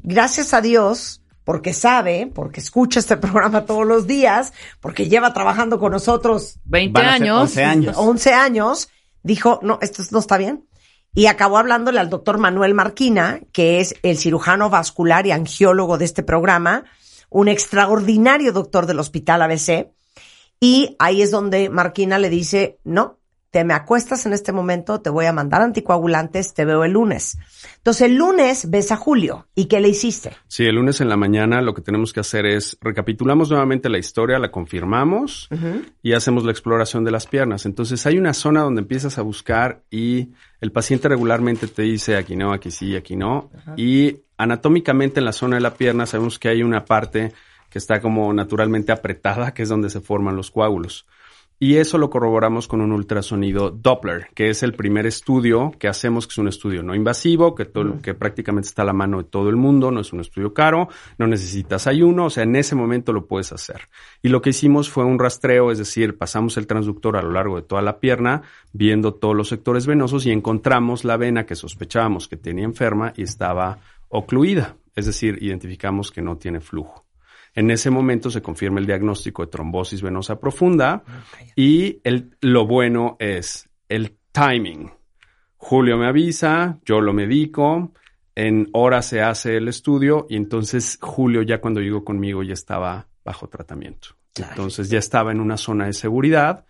Gracias 0.02 0.52
a 0.54 0.61
Dios, 0.61 1.23
porque 1.45 1.73
sabe, 1.73 2.31
porque 2.33 2.61
escucha 2.61 3.00
este 3.00 3.16
programa 3.19 3.64
todos 3.66 3.87
los 3.87 4.07
días, 4.07 4.52
porque 4.81 5.09
lleva 5.09 5.33
trabajando 5.33 5.78
con 5.78 5.92
nosotros 5.92 6.59
20 6.64 7.00
Van 7.00 7.09
a 7.09 7.12
ser 7.12 7.23
años. 7.23 7.40
11 7.40 7.64
años. 7.64 7.97
11 7.99 8.33
años, 8.35 8.88
dijo, 9.23 9.61
no, 9.62 9.78
esto 9.81 10.02
no 10.11 10.19
está 10.19 10.38
bien. 10.38 10.66
Y 11.14 11.26
acabó 11.26 11.59
hablándole 11.59 12.00
al 12.00 12.09
doctor 12.09 12.38
Manuel 12.38 12.73
Marquina, 12.73 13.40
que 13.52 13.81
es 13.81 13.95
el 14.02 14.16
cirujano 14.16 14.71
vascular 14.71 15.26
y 15.26 15.33
angiólogo 15.33 15.99
de 15.99 16.07
este 16.07 16.23
programa, 16.23 16.85
un 17.28 17.49
extraordinario 17.49 18.52
doctor 18.52 18.87
del 18.87 18.99
Hospital 18.99 19.42
ABC. 19.42 19.90
Y 20.59 20.97
ahí 20.99 21.21
es 21.21 21.31
donde 21.31 21.69
Marquina 21.69 22.19
le 22.19 22.31
dice, 22.31 22.78
no, 22.85 23.19
te 23.53 23.65
me 23.65 23.75
acuestas 23.75 24.25
en 24.25 24.33
este 24.33 24.51
momento, 24.51 25.03
te 25.03 25.11
voy 25.11 25.27
a 25.27 25.33
mandar 25.33 25.61
anticoagulantes, 25.61 26.55
te 26.55 26.65
veo 26.65 26.85
el 26.85 26.93
lunes. 26.93 27.39
Entonces 27.77 28.09
el 28.09 28.17
lunes 28.17 28.71
ves 28.71 28.91
a 28.93 28.97
Julio. 28.97 29.47
¿Y 29.55 29.67
qué 29.67 29.79
le 29.79 29.91
hiciste? 29.91 30.33
Sí, 30.49 30.65
el 30.65 30.77
lunes 30.77 31.03
en 31.03 31.11
la 31.11 31.19
mañana 31.19 31.61
lo 31.61 31.75
que 31.75 31.83
tenemos 31.83 32.15
que 32.15 32.21
hacer 32.21 32.47
es 32.47 32.79
recapitulamos 32.81 33.51
nuevamente 33.51 33.91
la 33.91 33.99
historia, 33.99 34.39
la 34.39 34.51
confirmamos 34.51 35.51
y 36.03 36.15
hacemos 36.15 36.45
la 36.45 36.51
exploración 36.51 37.05
de 37.05 37.11
las 37.11 37.27
piernas. 37.27 37.67
Entonces 37.67 38.07
hay 38.07 38.17
una 38.17 38.33
zona 38.33 38.63
donde 38.63 38.81
empiezas 38.81 39.19
a 39.19 39.23
buscar 39.23 39.83
y 39.91 40.31
el 40.63 40.73
paciente 40.73 41.11
regularmente 41.11 41.67
te 41.67 41.83
dice 41.83 42.17
aquí 42.17 42.37
no, 42.37 42.55
aquí 42.55 42.71
sí, 42.71 42.97
aquí 42.97 43.17
no. 43.17 43.51
Y 43.77 44.23
anatómicamente 44.39 45.21
en 45.21 45.27
la 45.27 45.33
zona 45.33 45.57
de 45.57 45.63
la 45.63 45.75
pierna 45.75 46.07
sabemos 46.07 46.39
que 46.39 46.49
hay 46.49 46.63
una 46.63 46.87
parte 46.87 47.35
que 47.69 47.79
está 47.79 48.01
como 48.01 48.33
naturalmente 48.33 48.93
apretada, 48.93 49.53
que 49.53 49.63
es 49.63 49.69
donde 49.69 49.91
se 49.91 50.01
forman 50.01 50.37
los 50.37 50.51
coágulos. 50.51 51.07
Y 51.62 51.76
eso 51.76 51.97
lo 51.97 52.11
corroboramos 52.11 52.66
con 52.66 52.81
un 52.81 52.90
ultrasonido 52.90 53.71
Doppler, 53.71 54.26
que 54.35 54.50
es 54.50 54.64
el 54.64 54.75
primer 54.75 55.07
estudio 55.07 55.71
que 55.78 55.87
hacemos, 55.87 56.26
que 56.26 56.33
es 56.33 56.38
un 56.38 56.49
estudio 56.49 56.83
no 56.83 56.92
invasivo, 56.92 57.54
que, 57.54 57.66
todo, 57.66 58.02
que 58.02 58.14
prácticamente 58.14 58.66
está 58.66 58.83
a 58.83 58.87
la 58.87 58.92
mano 58.92 59.19
de 59.19 59.28
todo 59.28 59.49
el 59.49 59.54
mundo, 59.54 59.92
no 59.92 60.00
es 60.00 60.12
un 60.12 60.19
estudio 60.19 60.52
caro, 60.52 60.88
no 61.19 61.28
necesitas 61.28 61.87
ayuno, 61.87 62.25
o 62.25 62.31
sea, 62.31 62.42
en 62.42 62.57
ese 62.57 62.75
momento 62.75 63.12
lo 63.12 63.26
puedes 63.26 63.52
hacer. 63.52 63.83
Y 64.23 64.28
lo 64.28 64.42
que 64.42 64.50
hicimos 64.50 64.90
fue 64.90 65.04
un 65.04 65.21
rastreo, 65.21 65.71
es 65.71 65.78
decir, 65.78 66.19
pasamos 66.19 66.57
el 66.57 66.66
transductor 66.66 67.16
a 67.16 67.23
lo 67.23 67.31
largo 67.31 67.54
de 67.54 67.62
toda 67.62 67.81
la 67.81 68.00
pierna, 68.00 68.42
viendo 68.73 69.14
todos 69.14 69.37
los 69.37 69.47
sectores 69.47 69.87
venosos 69.87 70.26
y 70.26 70.33
encontramos 70.33 71.04
la 71.04 71.16
vena 71.16 71.47
que 71.47 71.54
sospechábamos 71.54 72.26
que 72.26 72.37
tenía 72.37 72.64
enferma 72.64 73.12
y 73.16 73.23
estaba 73.23 73.78
ocluida, 74.09 74.75
es 74.97 75.07
decir, 75.07 75.38
identificamos 75.40 76.11
que 76.11 76.23
no 76.23 76.38
tiene 76.38 76.59
flujo. 76.59 77.02
En 77.55 77.71
ese 77.71 77.91
momento 77.91 78.31
se 78.31 78.43
confirma 78.43 78.81
el 78.81 78.87
diagnóstico 78.87 79.43
de 79.43 79.51
trombosis 79.51 80.01
venosa 80.03 80.41
profunda 80.41 81.05
y 81.55 82.01
el, 82.05 82.37
lo 82.41 82.67
bueno 82.67 83.17
es 83.19 83.69
el 83.89 84.17
timing. 84.33 84.91
Julio 85.57 85.99
me 85.99 86.07
avisa, 86.07 86.79
yo 86.85 87.01
lo 87.01 87.13
medico, 87.13 87.93
en 88.35 88.69
horas 88.73 89.07
se 89.07 89.21
hace 89.21 89.59
el 89.59 89.69
estudio 89.69 90.27
y 90.29 90.37
entonces 90.37 90.99
Julio 91.01 91.43
ya 91.43 91.61
cuando 91.61 91.81
llegó 91.81 92.05
conmigo 92.05 92.43
ya 92.43 92.55
estaba 92.55 93.09
bajo 93.25 93.49
tratamiento. 93.49 94.09
Entonces 94.35 94.88
ya 94.88 94.99
estaba 94.99 95.31
en 95.31 95.41
una 95.41 95.59
zona 95.59 95.87
de 95.87 95.93
seguridad 95.93 96.65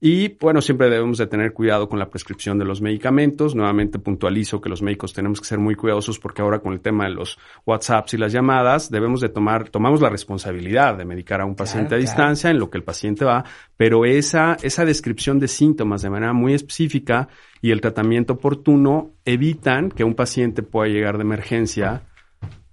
y 0.00 0.36
bueno, 0.38 0.60
siempre 0.60 0.90
debemos 0.90 1.18
de 1.18 1.26
tener 1.26 1.52
cuidado 1.52 1.88
con 1.88 1.98
la 1.98 2.10
prescripción 2.10 2.58
de 2.58 2.64
los 2.64 2.82
medicamentos. 2.82 3.54
Nuevamente 3.54 3.98
puntualizo 3.98 4.60
que 4.60 4.68
los 4.68 4.82
médicos 4.82 5.14
tenemos 5.14 5.40
que 5.40 5.46
ser 5.46 5.58
muy 5.58 5.76
cuidadosos 5.76 6.18
porque 6.18 6.42
ahora 6.42 6.58
con 6.58 6.74
el 6.74 6.80
tema 6.80 7.04
de 7.04 7.14
los 7.14 7.38
WhatsApps 7.64 8.14
y 8.14 8.18
las 8.18 8.32
llamadas 8.32 8.90
debemos 8.90 9.20
de 9.20 9.30
tomar, 9.30 9.70
tomamos 9.70 10.02
la 10.02 10.10
responsabilidad 10.10 10.98
de 10.98 11.04
medicar 11.04 11.40
a 11.40 11.46
un 11.46 11.54
paciente 11.54 11.88
Claro, 11.88 12.00
a 12.00 12.00
distancia 12.00 12.50
en 12.50 12.58
lo 12.58 12.68
que 12.68 12.78
el 12.78 12.84
paciente 12.84 13.24
va, 13.24 13.44
pero 13.76 14.04
esa, 14.04 14.56
esa 14.62 14.84
descripción 14.84 15.38
de 15.38 15.48
síntomas 15.48 16.02
de 16.02 16.10
manera 16.10 16.32
muy 16.32 16.52
específica 16.52 17.28
y 17.62 17.70
el 17.70 17.80
tratamiento 17.80 18.34
oportuno 18.34 19.12
evitan 19.24 19.90
que 19.90 20.04
un 20.04 20.14
paciente 20.14 20.62
pueda 20.62 20.92
llegar 20.92 21.16
de 21.16 21.22
emergencia 21.22 22.02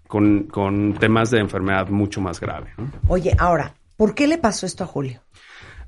con, 0.07 0.43
con 0.43 0.95
temas 0.95 1.31
de 1.31 1.39
enfermedad 1.39 1.87
mucho 1.87 2.19
más 2.19 2.41
grave. 2.41 2.73
¿no? 2.77 2.91
Oye, 3.07 3.33
ahora, 3.37 3.73
¿por 3.95 4.13
qué 4.15 4.27
le 4.27 4.37
pasó 4.37 4.65
esto 4.65 4.83
a 4.83 4.87
Julio? 4.87 5.21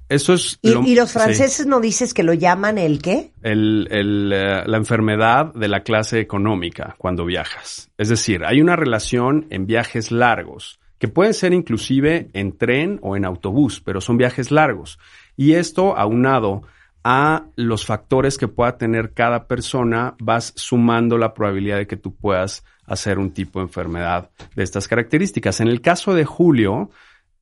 Eso 0.10 0.34
es 0.34 0.60
Y, 0.62 0.72
lo- 0.72 0.84
y 0.84 0.96
los 0.96 1.10
sí. 1.12 1.20
franceses 1.20 1.66
no 1.66 1.80
dices 1.80 2.14
que 2.14 2.24
lo 2.24 2.34
llaman 2.34 2.78
el 2.78 3.02
qué? 3.02 3.32
el, 3.42 3.88
el, 3.90 4.32
eh, 4.34 4.64
la 4.66 4.78
enfermedad 4.78 5.54
de 5.54 5.68
la 5.68 5.82
clase 5.84 6.20
económica 6.20 6.96
cuando 6.98 7.26
viajas. 7.26 7.90
Es 7.98 8.10
decir, 8.10 8.44
hay 8.46 8.62
una 8.62 8.76
relación 8.76 9.48
en 9.50 9.66
viajes 9.66 10.12
largos, 10.12 10.80
que 11.00 11.08
pueden 11.08 11.34
ser 11.34 11.54
inclusive 11.54 12.30
en 12.34 12.58
tren 12.58 13.00
o 13.02 13.16
en 13.18 13.26
autobús, 13.26 13.82
pero 13.82 14.00
son 14.02 14.18
viajes 14.18 14.52
largos. 14.52 15.00
Y 15.36 15.54
esto 15.54 15.98
aunado 15.98 16.62
a 17.04 17.48
los 17.58 17.86
factores 17.86 18.38
que 18.38 18.48
pueda 18.48 18.78
tener 18.78 19.12
cada 19.14 19.46
persona, 19.48 20.16
vas 20.20 20.54
sumando 20.56 21.18
la 21.18 21.34
probabilidad 21.34 21.78
de 21.78 21.88
que 21.88 21.98
tú 21.98 22.16
puedas 22.16 22.64
hacer 22.86 23.20
un 23.20 23.32
tipo 23.32 23.60
de 23.60 23.66
enfermedad 23.66 24.30
de 24.56 24.64
estas 24.64 24.88
características. 24.88 25.60
En 25.60 25.68
el 25.68 25.82
caso 25.82 26.14
de 26.14 26.24
Julio, 26.24 26.92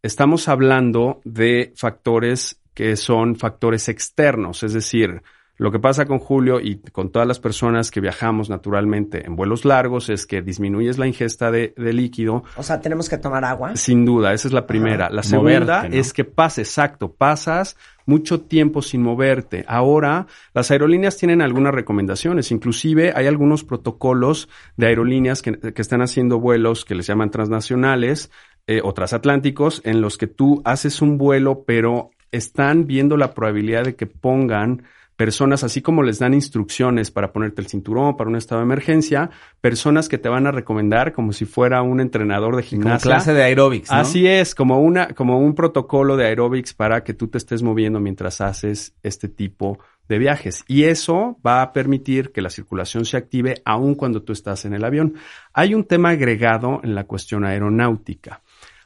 estamos 0.04 0.48
hablando 0.48 1.22
de 1.24 1.74
factores 1.76 2.60
que 2.74 2.96
son 2.96 3.36
factores 3.36 3.90
externos, 3.90 4.64
es 4.64 4.74
decir, 4.74 5.22
lo 5.58 5.72
que 5.72 5.78
pasa 5.78 6.06
con 6.06 6.18
Julio 6.18 6.60
y 6.60 6.78
con 6.78 7.12
todas 7.12 7.28
las 7.28 7.40
personas 7.40 7.92
que 7.92 8.02
viajamos 8.02 8.50
naturalmente 8.50 9.28
en 9.28 9.36
vuelos 9.36 9.64
largos 9.64 10.10
es 10.10 10.26
que 10.26 10.42
disminuyes 10.42 10.98
la 10.98 11.06
ingesta 11.06 11.52
de, 11.52 11.76
de 11.78 11.94
líquido, 11.94 12.44
O 12.56 12.64
sea, 12.64 12.82
tenemos 12.82 13.10
que 13.10 13.20
tomar 13.20 13.46
agua. 13.46 13.76
sin 13.76 14.04
duda, 14.04 14.34
esa 14.34 14.48
es 14.48 14.56
la 14.56 14.66
primera. 14.66 15.12
La 15.12 15.22
segunda 15.22 15.60
Moverte, 15.60 15.90
¿no? 15.90 16.02
es 16.02 16.14
que 16.14 16.24
pasa, 16.24 16.62
exacto, 16.62 17.12
pasas 17.14 17.78
mucho 18.08 18.42
tiempo 18.42 18.82
sin 18.82 19.04
moverte. 19.04 19.64
Ahora, 19.68 20.26
las 20.56 20.72
aerolíneas 20.72 21.18
tienen 21.18 21.44
algunas 21.44 21.76
recomendaciones, 21.76 22.52
inclusive 22.52 23.14
hay 23.16 23.28
algunos 23.28 23.64
protocolos 23.64 24.50
de 24.78 24.88
aerolíneas 24.88 25.44
que, 25.44 25.60
que 25.60 25.82
están 25.82 26.02
haciendo 26.02 26.40
vuelos 26.40 26.86
que 26.86 26.96
les 26.96 27.06
llaman 27.06 27.30
transnacionales 27.30 28.32
eh, 28.68 28.82
o 28.84 28.94
transatlánticos, 28.94 29.82
en 29.86 30.02
los 30.02 30.18
que 30.18 30.28
tú 30.28 30.62
haces 30.66 31.02
un 31.02 31.18
vuelo, 31.18 31.64
pero 31.66 32.12
están 32.32 32.88
viendo 32.88 33.18
la 33.18 33.34
probabilidad 33.34 33.84
de 33.84 33.96
que 33.96 34.08
pongan 34.08 34.84
personas, 35.22 35.64
así 35.64 35.84
como 35.84 36.02
les 36.02 36.18
dan 36.18 36.34
instrucciones 36.34 37.12
para 37.12 37.32
ponerte 37.32 37.62
el 37.62 37.68
cinturón, 37.68 38.18
para 38.18 38.28
un 38.28 38.36
estado 38.36 38.62
de 38.62 38.66
emergencia, 38.66 39.30
personas 39.62 40.10
que 40.10 40.18
te 40.18 40.30
van 40.30 40.48
a 40.48 40.52
recomendar 40.52 41.14
como 41.14 41.32
si 41.32 41.46
fuera 41.46 41.84
un 41.84 42.00
entrenador 42.00 42.56
de 42.56 42.64
Como 42.64 42.70
gimnasia. 42.70 43.12
clase 43.12 43.34
de 43.34 43.44
aeróbics, 43.44 43.92
¿no? 43.92 43.98
Así 43.98 44.26
es, 44.26 44.56
como 44.56 44.82
una, 44.82 45.10
como 45.10 45.38
un 45.38 45.54
protocolo 45.54 46.18
de 46.18 46.26
aeróbics 46.26 46.74
para 46.74 47.04
que 47.04 47.14
tú 47.14 47.28
te 47.28 47.38
estés 47.38 47.62
moviendo 47.62 48.00
mientras 48.00 48.42
haces 48.42 48.96
este 49.04 49.28
tipo 49.28 49.78
de 50.10 50.18
viajes. 50.18 50.64
Y 50.68 50.86
eso 50.86 51.38
va 51.46 51.62
a 51.62 51.72
permitir 51.72 52.32
que 52.32 52.42
la 52.42 52.50
circulación 52.50 53.06
se 53.06 53.16
active 53.16 53.62
aun 53.64 53.94
cuando 53.94 54.24
tú 54.24 54.34
estás 54.34 54.66
en 54.66 54.74
el 54.74 54.84
avión. 54.84 55.14
Hay 55.54 55.76
un 55.76 55.84
tema 55.84 56.10
agregado 56.10 56.82
en 56.84 56.96
la 56.96 57.04
cuestión 57.04 57.46
aeronáutica. 57.46 58.42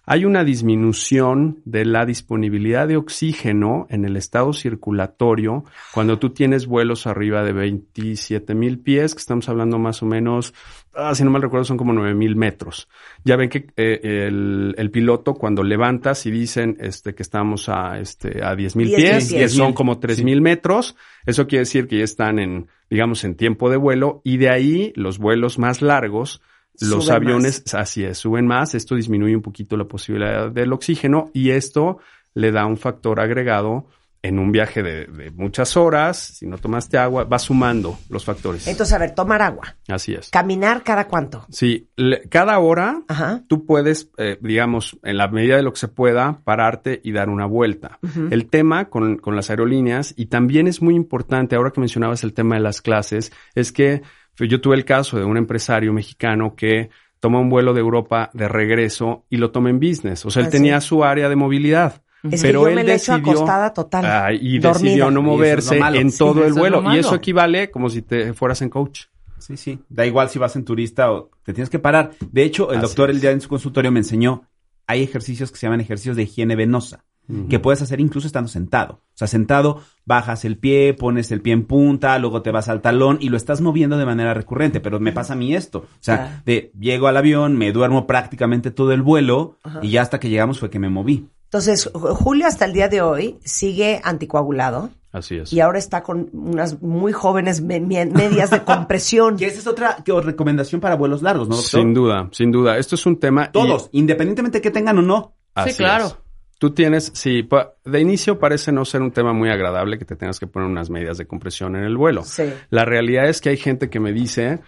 Hay 0.08 0.26
una 0.26 0.44
disminución 0.44 1.62
de 1.66 1.84
la 1.84 2.06
disponibilidad 2.06 2.88
de 2.88 2.98
oxígeno 2.98 3.88
en 3.90 4.06
el 4.06 4.18
estado 4.18 4.54
circulatorio 4.54 5.64
cuando 5.94 6.20
tú 6.20 6.30
tienes 6.30 6.68
vuelos 6.68 7.08
arriba 7.08 7.44
de 7.44 7.54
27 7.54 8.54
mil 8.54 8.80
pies, 8.80 9.16
que 9.16 9.20
estamos 9.20 9.50
hablando 9.50 9.80
más 9.80 10.04
o 10.04 10.06
menos, 10.06 10.54
ah, 10.94 11.16
si 11.16 11.24
no 11.24 11.32
mal 11.32 11.42
recuerdo, 11.42 11.66
son 11.66 11.78
como 11.78 11.92
9 11.94 12.14
mil 12.14 12.36
metros. 12.36 12.88
Ya 13.24 13.36
ven 13.36 13.50
que 13.50 13.68
eh, 13.78 14.28
el, 14.28 14.76
el 14.78 14.92
piloto 14.92 15.34
cuando 15.34 15.64
levantas 15.64 16.26
y 16.28 16.32
dicen 16.32 16.78
este, 16.80 17.16
que 17.16 17.24
estamos 17.24 17.68
a, 17.70 18.00
este, 18.00 18.44
a 18.46 18.56
10 18.56 18.76
mil 18.76 18.88
10,000 18.88 19.06
pies, 19.06 19.34
que 19.34 19.50
son 19.50 19.74
como 19.74 19.98
3 19.98 20.24
mil 20.24 20.42
metros, 20.42 20.96
eso 21.26 21.48
quiere 21.48 21.62
decir 21.62 21.88
que 21.88 21.98
ya 21.98 22.04
están 22.04 22.38
en, 22.38 22.68
digamos, 22.92 23.24
en 23.24 23.36
tiempo 23.36 23.72
de 23.72 23.78
vuelo 23.78 24.22
y 24.24 24.38
de 24.38 24.50
ahí 24.50 24.94
los 24.96 25.18
vuelos 25.18 25.58
más 25.58 25.82
largos 25.82 26.42
los 26.82 27.06
Suben 27.06 27.16
aviones, 27.16 27.64
así 27.74 28.04
es, 28.04 28.18
suben 28.18 28.48
más, 28.48 28.76
esto 28.76 28.96
disminuye 28.96 29.36
un 29.36 29.42
poquito 29.42 29.78
la 29.78 29.86
posibilidad 29.86 30.50
del 30.52 30.74
oxígeno 30.74 31.30
y 31.34 31.52
esto 31.52 32.00
le 32.34 32.52
da 32.52 32.66
un 32.66 32.78
factor 32.78 33.20
agregado 33.20 33.88
en 34.22 34.40
un 34.40 34.52
viaje 34.52 34.82
de, 34.82 35.06
de 35.06 35.30
muchas 35.30 35.78
horas, 35.78 36.18
si 36.18 36.48
no 36.48 36.58
tomaste 36.58 36.98
agua, 36.98 37.26
vas 37.26 37.44
sumando 37.44 38.00
los 38.10 38.26
factores. 38.26 38.66
Entonces, 38.68 38.92
a 38.96 38.98
ver, 38.98 39.14
tomar 39.14 39.40
agua. 39.44 39.76
Así 39.88 40.16
es. 40.16 40.32
Caminar 40.32 40.82
cada 40.82 41.08
cuánto. 41.08 41.46
Sí, 41.52 41.90
le- 41.96 42.22
cada 42.28 42.58
hora 42.58 43.04
Ajá. 43.08 43.44
tú 43.48 43.68
puedes, 43.68 44.10
eh, 44.18 44.40
digamos, 44.42 44.98
en 45.04 45.18
la 45.18 45.28
medida 45.28 45.58
de 45.58 45.62
lo 45.62 45.72
que 45.74 45.80
se 45.80 45.90
pueda, 45.90 46.40
pararte 46.44 47.02
y 47.04 47.12
dar 47.12 47.30
una 47.30 47.46
vuelta. 47.46 48.00
El 48.32 48.48
tema 48.48 48.86
con, 48.90 49.18
con 49.18 49.36
las 49.36 49.52
aerolíneas, 49.52 50.16
y 50.18 50.26
también 50.26 50.66
es 50.66 50.82
muy 50.82 50.96
importante, 50.96 51.56
ahora 51.56 51.70
que 51.70 51.80
mencionabas 51.82 52.24
el 52.24 52.34
tema 52.34 52.56
de 52.56 52.62
las 52.62 52.82
clases, 52.82 53.32
es 53.54 53.72
que 53.72 54.02
yo 54.40 54.62
tuve 54.62 54.76
el 54.76 54.86
caso 54.86 55.18
de 55.18 55.24
un 55.26 55.38
empresario 55.38 55.94
mexicano 55.94 56.56
que 56.56 56.90
toma 57.20 57.40
un 57.40 57.50
vuelo 57.50 57.74
de 57.74 57.80
Europa 57.82 58.30
de 58.34 58.48
regreso 58.48 59.26
y 59.30 59.38
lo 59.38 59.52
toma 59.52 59.70
en 59.70 59.80
business. 59.80 60.26
O 60.26 60.30
sea, 60.32 60.42
él 60.42 60.48
Ah, 60.48 60.52
tenía 60.52 60.82
sí. 60.82 60.88
su 60.90 61.04
área 61.04 61.30
de 61.30 61.36
movilidad. 61.36 62.02
Es 62.30 62.42
que 62.42 62.48
pero 62.48 62.62
yo 62.64 62.68
él 62.70 62.76
me 62.76 62.84
decidió, 62.84 63.18
acostada 63.34 63.72
total, 63.74 64.06
Ah, 64.06 64.34
y 64.34 64.58
dormida. 64.60 64.84
decidió 64.84 65.12
no 65.12 65.20
es 65.22 65.26
moverse 65.26 65.78
en 65.78 66.12
Sí, 66.12 66.18
todo 66.18 66.44
el 66.46 66.54
vuelo. 66.54 66.84
Y 66.94 66.98
eso 67.00 67.16
equivale 67.16 67.70
como 67.72 67.90
si 67.90 68.02
te 68.02 68.34
fueras 68.34 68.62
en 68.62 68.70
coach. 68.70 69.04
Sí, 69.38 69.58
sí. 69.58 69.80
Da 69.90 70.06
igual 70.08 70.30
si 70.30 70.40
vas 70.40 70.56
en 70.56 70.66
turista 70.66 71.12
o 71.12 71.30
te 71.44 71.54
tienes 71.54 71.70
que 71.70 71.78
parar. 71.78 72.12
De 72.32 72.44
hecho, 72.44 72.72
el 72.72 72.78
Así 72.80 72.88
doctor 72.88 73.10
el 73.12 73.22
día 73.22 73.30
en 73.32 73.42
su 73.42 73.50
consultorio 73.50 73.92
me 73.92 74.00
enseñó, 74.00 74.44
hay 74.88 75.04
ejercicios 75.04 75.52
que 75.52 75.58
se 75.58 75.68
llaman 75.68 75.82
ejercicios 75.82 76.16
de 76.16 76.24
higiene 76.24 76.56
venosa, 76.56 77.04
que 77.50 77.60
puedes 77.60 77.82
hacer 77.82 78.00
incluso 78.00 78.28
estando 78.28 78.48
sentado. 78.48 78.94
O 78.94 79.18
sea, 79.18 79.28
sentado, 79.28 79.82
bajas 80.06 80.46
el 80.46 80.58
pie, 80.58 80.94
pones 80.94 81.32
el 81.32 81.42
pie 81.42 81.54
en 81.54 81.66
punta, 81.66 82.18
luego 82.20 82.42
te 82.42 82.52
vas 82.52 82.68
al 82.70 82.82
talón 82.82 83.18
y 83.22 83.30
lo 83.30 83.38
estás 83.38 83.62
moviendo 83.62 83.98
de 83.98 84.06
manera 84.06 84.34
recurrente. 84.34 84.80
Pero 84.80 85.00
me 85.00 85.12
pasa 85.12 85.34
a 85.34 85.36
mí 85.36 85.56
esto. 85.56 85.80
O 85.80 85.88
sea, 86.02 86.42
de 86.46 86.72
llego 86.80 87.08
al 87.08 87.18
avión, 87.18 87.58
me 87.58 87.72
duermo 87.72 88.06
prácticamente 88.08 88.72
todo 88.72 88.92
el 88.92 89.02
vuelo 89.02 89.58
y 89.82 89.92
ya 89.92 90.02
hasta 90.02 90.20
que 90.20 90.30
llegamos 90.30 90.60
fue 90.60 90.70
que 90.70 90.80
me 90.80 90.90
moví. 90.90 91.28
Entonces, 91.46 91.92
Ju- 91.94 92.14
Julio 92.16 92.48
hasta 92.48 92.66
el 92.66 92.74
día 92.74 92.90
de 92.90 93.02
hoy 93.02 93.38
sigue 93.46 94.02
anticoagulado 94.04 94.90
Así 95.14 95.38
es. 95.38 95.54
y 95.54 95.62
ahora 95.62 95.78
está 95.80 96.04
con 96.04 96.30
unas 96.34 96.82
muy 96.82 97.14
jóvenes 97.14 97.62
me- 97.62 97.80
me- 97.80 98.06
medias 98.08 98.50
de 98.50 98.64
compresión. 98.64 99.38
Que 99.38 99.46
esa 99.46 99.60
es 99.60 99.68
otra 99.68 99.98
que- 100.04 100.12
recomendación 100.20 100.82
para 100.82 100.96
vuelos 100.96 101.22
largos, 101.22 101.48
¿no, 101.48 101.56
doctor? 101.56 101.80
Sin 101.82 101.94
duda, 101.94 102.28
sin 102.32 102.52
duda. 102.52 102.78
Esto 102.78 102.96
es 102.96 103.06
un 103.06 103.18
tema. 103.20 103.46
y- 103.46 103.52
Todos, 103.52 103.90
independientemente 103.94 104.58
de 104.58 104.62
que 104.64 104.72
tengan 104.72 104.98
o 104.98 105.02
no. 105.02 105.34
Así 105.54 105.70
Sí, 105.72 105.78
claro. 105.78 106.06
es. 106.08 106.18
Tú 106.58 106.72
tienes, 106.72 107.12
sí, 107.14 107.44
pa- 107.44 107.74
de 107.84 108.00
inicio 108.00 108.40
parece 108.40 108.72
no 108.72 108.86
ser 108.86 109.02
un 109.02 109.12
tema 109.12 109.34
muy 109.34 109.50
agradable 109.50 109.98
que 109.98 110.06
te 110.06 110.16
tengas 110.16 110.40
que 110.40 110.48
poner 110.48 110.70
unas 110.70 110.90
medidas 110.90 111.18
de 111.18 111.28
compresión 111.28 111.76
en 111.76 111.84
el 111.84 111.98
vuelo. 111.98 112.24
Sí. 112.24 112.44
La 112.70 112.86
realidad 112.86 113.28
es 113.28 113.42
que 113.42 113.50
hay 113.50 113.58
gente 113.58 113.90
que 113.90 114.00
me 114.00 114.14
dice 114.14 114.60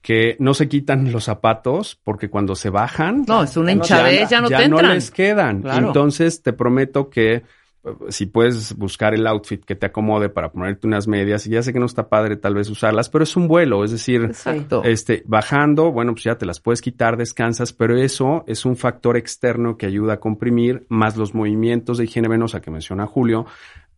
que 0.00 0.36
no 0.38 0.54
se 0.54 0.68
quitan 0.68 1.12
los 1.12 1.24
zapatos 1.24 1.98
porque 2.02 2.30
cuando 2.30 2.54
se 2.54 2.70
bajan 2.70 3.24
No, 3.26 3.42
es 3.42 3.56
una 3.56 3.72
Ya 3.72 3.76
no 3.76 3.82
te 3.82 3.86
hinchadez, 3.86 4.30
ya 4.30 4.40
no 4.40 4.48
te 4.48 4.62
entran. 4.62 4.94
les 4.94 5.10
quedan. 5.10 5.62
Claro. 5.62 5.86
Entonces 5.88 6.42
te 6.42 6.52
prometo 6.52 7.10
que 7.10 7.42
si 8.08 8.26
puedes 8.26 8.74
buscar 8.76 9.14
el 9.14 9.26
outfit 9.26 9.64
que 9.64 9.74
te 9.74 9.86
acomode 9.86 10.28
para 10.28 10.50
ponerte 10.52 10.86
unas 10.86 11.06
medias, 11.08 11.46
y 11.46 11.50
ya 11.50 11.62
sé 11.62 11.72
que 11.72 11.78
no 11.78 11.86
está 11.86 12.08
padre 12.08 12.36
tal 12.36 12.54
vez 12.54 12.68
usarlas, 12.70 13.08
pero 13.08 13.24
es 13.24 13.36
un 13.36 13.48
vuelo, 13.48 13.84
es 13.84 13.90
decir, 13.92 14.22
Exacto. 14.24 14.82
este, 14.84 15.22
bajando, 15.26 15.92
bueno, 15.92 16.12
pues 16.12 16.24
ya 16.24 16.36
te 16.36 16.46
las 16.46 16.60
puedes 16.60 16.80
quitar, 16.80 17.16
descansas, 17.16 17.72
pero 17.72 17.96
eso 17.96 18.44
es 18.46 18.64
un 18.64 18.76
factor 18.76 19.16
externo 19.16 19.76
que 19.76 19.86
ayuda 19.86 20.14
a 20.14 20.20
comprimir, 20.20 20.86
más 20.88 21.16
los 21.16 21.34
movimientos 21.34 21.98
de 21.98 22.04
higiene 22.04 22.28
venosa 22.28 22.60
que 22.60 22.70
menciona 22.70 23.06
Julio, 23.06 23.46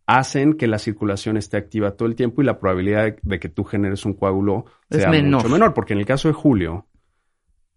hacen 0.07 0.53
que 0.53 0.67
la 0.67 0.77
circulación 0.79 1.37
esté 1.37 1.57
activa 1.57 1.91
todo 1.91 2.07
el 2.07 2.15
tiempo 2.15 2.41
y 2.41 2.45
la 2.45 2.59
probabilidad 2.59 3.03
de, 3.05 3.15
de 3.21 3.39
que 3.39 3.47
tú 3.49 3.63
generes 3.63 4.05
un 4.05 4.13
coágulo 4.13 4.65
Es 4.89 5.01
sea 5.01 5.09
menor. 5.09 5.41
mucho 5.43 5.49
menor, 5.53 5.73
porque 5.73 5.93
en 5.93 5.99
el 5.99 6.05
caso 6.05 6.27
de 6.27 6.33
Julio 6.33 6.87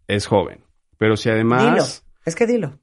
es 0.09 0.27
joven, 0.27 0.65
pero 0.99 1.17
si 1.17 1.31
además 1.31 1.63
Dilo. 1.71 1.85
Es 2.27 2.35
que 2.35 2.47
dilo. 2.47 2.79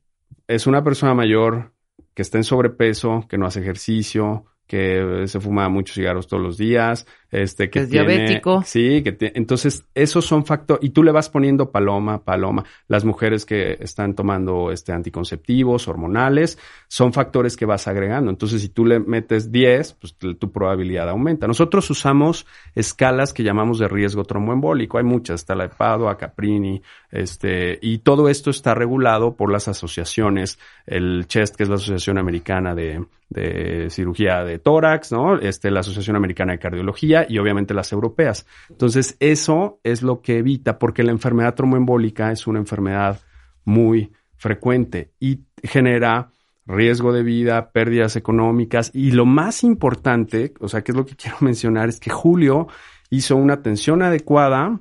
es 0.48 0.67
una 0.67 0.84
persona 0.84 1.13
mayor 1.13 1.74
que 2.13 2.21
está 2.21 2.37
en 2.37 2.43
sobrepeso, 2.43 3.25
que 3.29 3.37
no 3.37 3.45
hace 3.45 3.61
ejercicio, 3.61 4.45
que 4.67 5.23
eh, 5.23 5.27
se 5.27 5.39
fuma 5.39 5.67
muchos 5.69 5.95
cigarros 5.95 6.27
todos 6.27 6.41
los 6.41 6.57
días, 6.57 7.05
este, 7.32 7.70
que 7.70 7.80
es 7.80 7.89
tiene- 7.89 8.08
diabético. 8.13 8.62
Sí, 8.65 9.02
que 9.04 9.17
tie- 9.17 9.32
entonces 9.36 9.86
esos 9.96 10.26
son 10.26 10.46
factores 10.46 10.84
y 10.84 10.89
tú 10.89 11.02
le 11.04 11.12
vas 11.12 11.30
poniendo 11.30 11.72
paloma, 11.72 12.24
paloma. 12.24 12.65
Las 12.88 13.06
mujeres 13.06 13.46
que 13.46 13.78
están 13.80 14.13
tomando 14.15 14.72
este 14.72 14.91
anticonceptivos, 14.91 15.88
hormonales, 15.88 16.60
son 16.88 17.13
factores 17.13 17.56
que 17.56 17.65
vas 17.65 17.88
agregando. 17.88 18.30
Entonces 18.30 18.62
si 18.62 18.70
tú 18.70 18.86
le 18.86 19.00
metes 19.00 19.52
10, 19.52 19.94
pues 19.94 20.15
tu, 20.15 20.52
probabilidad 20.52 21.08
aumenta. 21.10 21.48
Nosotros 21.48 21.89
usamos 21.89 22.46
escalas 22.76 23.34
que 23.34 23.44
llamamos 23.44 23.80
de 23.80 23.88
riesgo 23.88 24.24
tromboembólico. 24.26 24.98
Hay 24.98 25.04
muchas, 25.06 25.41
está 25.41 25.56
la 25.56 25.63
de 25.67 25.74
Padua, 25.76 26.17
Caprini, 26.17 26.82
este, 27.12 27.80
y 27.82 28.00
todo 28.00 28.28
esto 28.30 28.50
está 28.50 28.74
regulado 28.76 29.36
por 29.36 29.52
las 29.52 29.67
asociaciones, 29.67 30.60
el 30.86 31.26
CHEST, 31.28 31.56
que 31.56 31.63
es 31.63 31.70
la 31.70 31.76
Asociación 31.76 32.17
Americana 32.17 32.76
de, 32.76 33.06
de 33.30 33.88
Cirugía 33.89 34.44
de 34.44 34.60
Tórax, 34.60 35.12
¿no? 35.12 35.38
Este, 35.38 35.72
la 35.72 35.80
Asociación 35.82 36.15
Americana 36.15 36.54
de 36.54 36.60
Cardiología 36.60 37.20
y 37.27 37.38
obviamente 37.38 37.73
las 37.73 37.91
europeas. 37.91 38.45
Entonces, 38.69 39.15
eso 39.19 39.79
es 39.84 40.01
lo 40.01 40.21
que 40.21 40.38
evita, 40.39 40.79
porque 40.79 41.03
la 41.03 41.12
enfermedad 41.12 41.55
tromboembólica 41.55 42.31
es 42.31 42.47
una 42.47 42.60
enfermedad 42.60 43.19
muy 43.65 44.12
frecuente 44.36 45.12
y 45.19 45.41
genera 45.63 46.31
riesgo 46.65 47.12
de 47.13 47.23
vida, 47.23 47.71
pérdidas 47.71 48.15
económicas 48.15 48.91
y 48.93 49.12
lo 49.12 49.25
más 49.25 49.63
importante, 49.63 50.53
o 50.60 50.67
sea, 50.67 50.84
que 50.84 50.91
es 50.91 50.97
lo 50.97 51.05
que 51.05 51.15
quiero 51.21 51.38
mencionar, 51.41 51.89
es 51.89 51.99
que 51.99 52.10
Julio 52.10 52.67
hizo 53.10 53.36
una 53.36 53.55
atención 53.55 54.01
adecuada, 54.01 54.79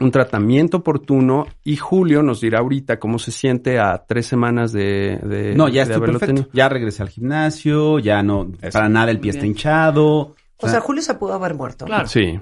un 0.00 0.10
tratamiento 0.10 0.78
oportuno 0.78 1.46
y 1.62 1.76
Julio 1.76 2.22
nos 2.22 2.40
dirá 2.40 2.60
ahorita 2.60 2.98
cómo 2.98 3.18
se 3.18 3.30
siente 3.30 3.78
a 3.78 4.04
tres 4.06 4.26
semanas 4.26 4.72
de, 4.72 5.20
de 5.22 5.54
No, 5.54 5.68
ya 5.68 5.84
de 5.84 5.92
estoy 5.92 6.06
perfecto. 6.06 6.26
tenido. 6.26 6.48
Ya 6.52 6.68
regresé 6.68 7.02
al 7.02 7.10
gimnasio, 7.10 7.98
ya 7.98 8.22
no, 8.22 8.50
Eso. 8.60 8.72
para 8.72 8.88
nada 8.88 9.10
el 9.10 9.20
pie 9.20 9.32
está 9.32 9.46
hinchado. 9.46 10.34
O 10.62 10.68
sea, 10.68 10.80
Julio 10.80 11.02
se 11.02 11.14
pudo 11.14 11.34
haber 11.34 11.54
muerto. 11.54 11.84
Claro. 11.84 12.06
Sí, 12.08 12.40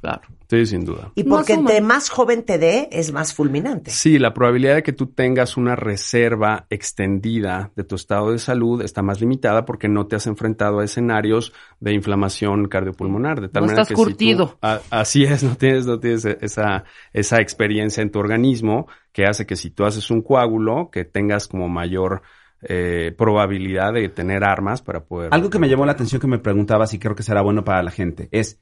Claro. 0.00 0.20
sí, 0.50 0.66
sin 0.66 0.84
duda. 0.84 1.12
Y 1.14 1.24
porque 1.24 1.54
entre 1.54 1.80
más 1.80 2.10
joven 2.10 2.42
te 2.42 2.58
dé, 2.58 2.88
es 2.92 3.10
más 3.12 3.32
fulminante. 3.32 3.90
Sí, 3.90 4.18
la 4.18 4.34
probabilidad 4.34 4.74
de 4.74 4.82
que 4.82 4.92
tú 4.92 5.06
tengas 5.06 5.56
una 5.56 5.76
reserva 5.76 6.66
extendida 6.68 7.70
de 7.74 7.84
tu 7.84 7.94
estado 7.94 8.30
de 8.32 8.38
salud 8.38 8.82
está 8.82 9.00
más 9.02 9.20
limitada 9.20 9.64
porque 9.64 9.88
no 9.88 10.06
te 10.06 10.16
has 10.16 10.26
enfrentado 10.26 10.80
a 10.80 10.84
escenarios 10.84 11.52
de 11.80 11.94
inflamación 11.94 12.68
cardiopulmonar. 12.68 13.40
De 13.40 13.48
tal 13.48 13.62
No 13.62 13.66
manera 13.68 13.82
estás 13.82 13.88
que 13.88 13.94
si 13.96 14.02
tú- 14.02 14.10
curtido. 14.10 14.58
a- 14.62 14.80
así 14.90 15.24
es, 15.24 15.42
no 15.42 15.56
tienes, 15.56 15.86
no 15.86 15.98
tienes 15.98 16.24
esa, 16.26 16.84
esa 17.14 17.40
experiencia 17.40 18.02
en 18.02 18.10
tu 18.10 18.18
organismo 18.18 18.86
que 19.12 19.24
hace 19.24 19.46
que 19.46 19.56
si 19.56 19.70
tú 19.70 19.84
haces 19.86 20.10
un 20.10 20.20
coágulo, 20.22 20.90
que 20.92 21.04
tengas 21.04 21.48
como 21.48 21.68
mayor 21.68 22.22
eh, 22.68 23.14
probabilidad 23.16 23.92
de 23.92 24.08
tener 24.08 24.44
armas 24.44 24.82
para 24.82 25.04
poder. 25.04 25.32
Algo 25.32 25.50
que 25.50 25.58
me 25.58 25.68
llamó 25.68 25.86
la 25.86 25.92
atención 25.92 26.20
que 26.20 26.26
me 26.26 26.38
preguntabas 26.38 26.94
y 26.94 26.98
creo 26.98 27.14
que 27.14 27.22
será 27.22 27.42
bueno 27.42 27.64
para 27.64 27.82
la 27.82 27.90
gente 27.90 28.28
es 28.30 28.60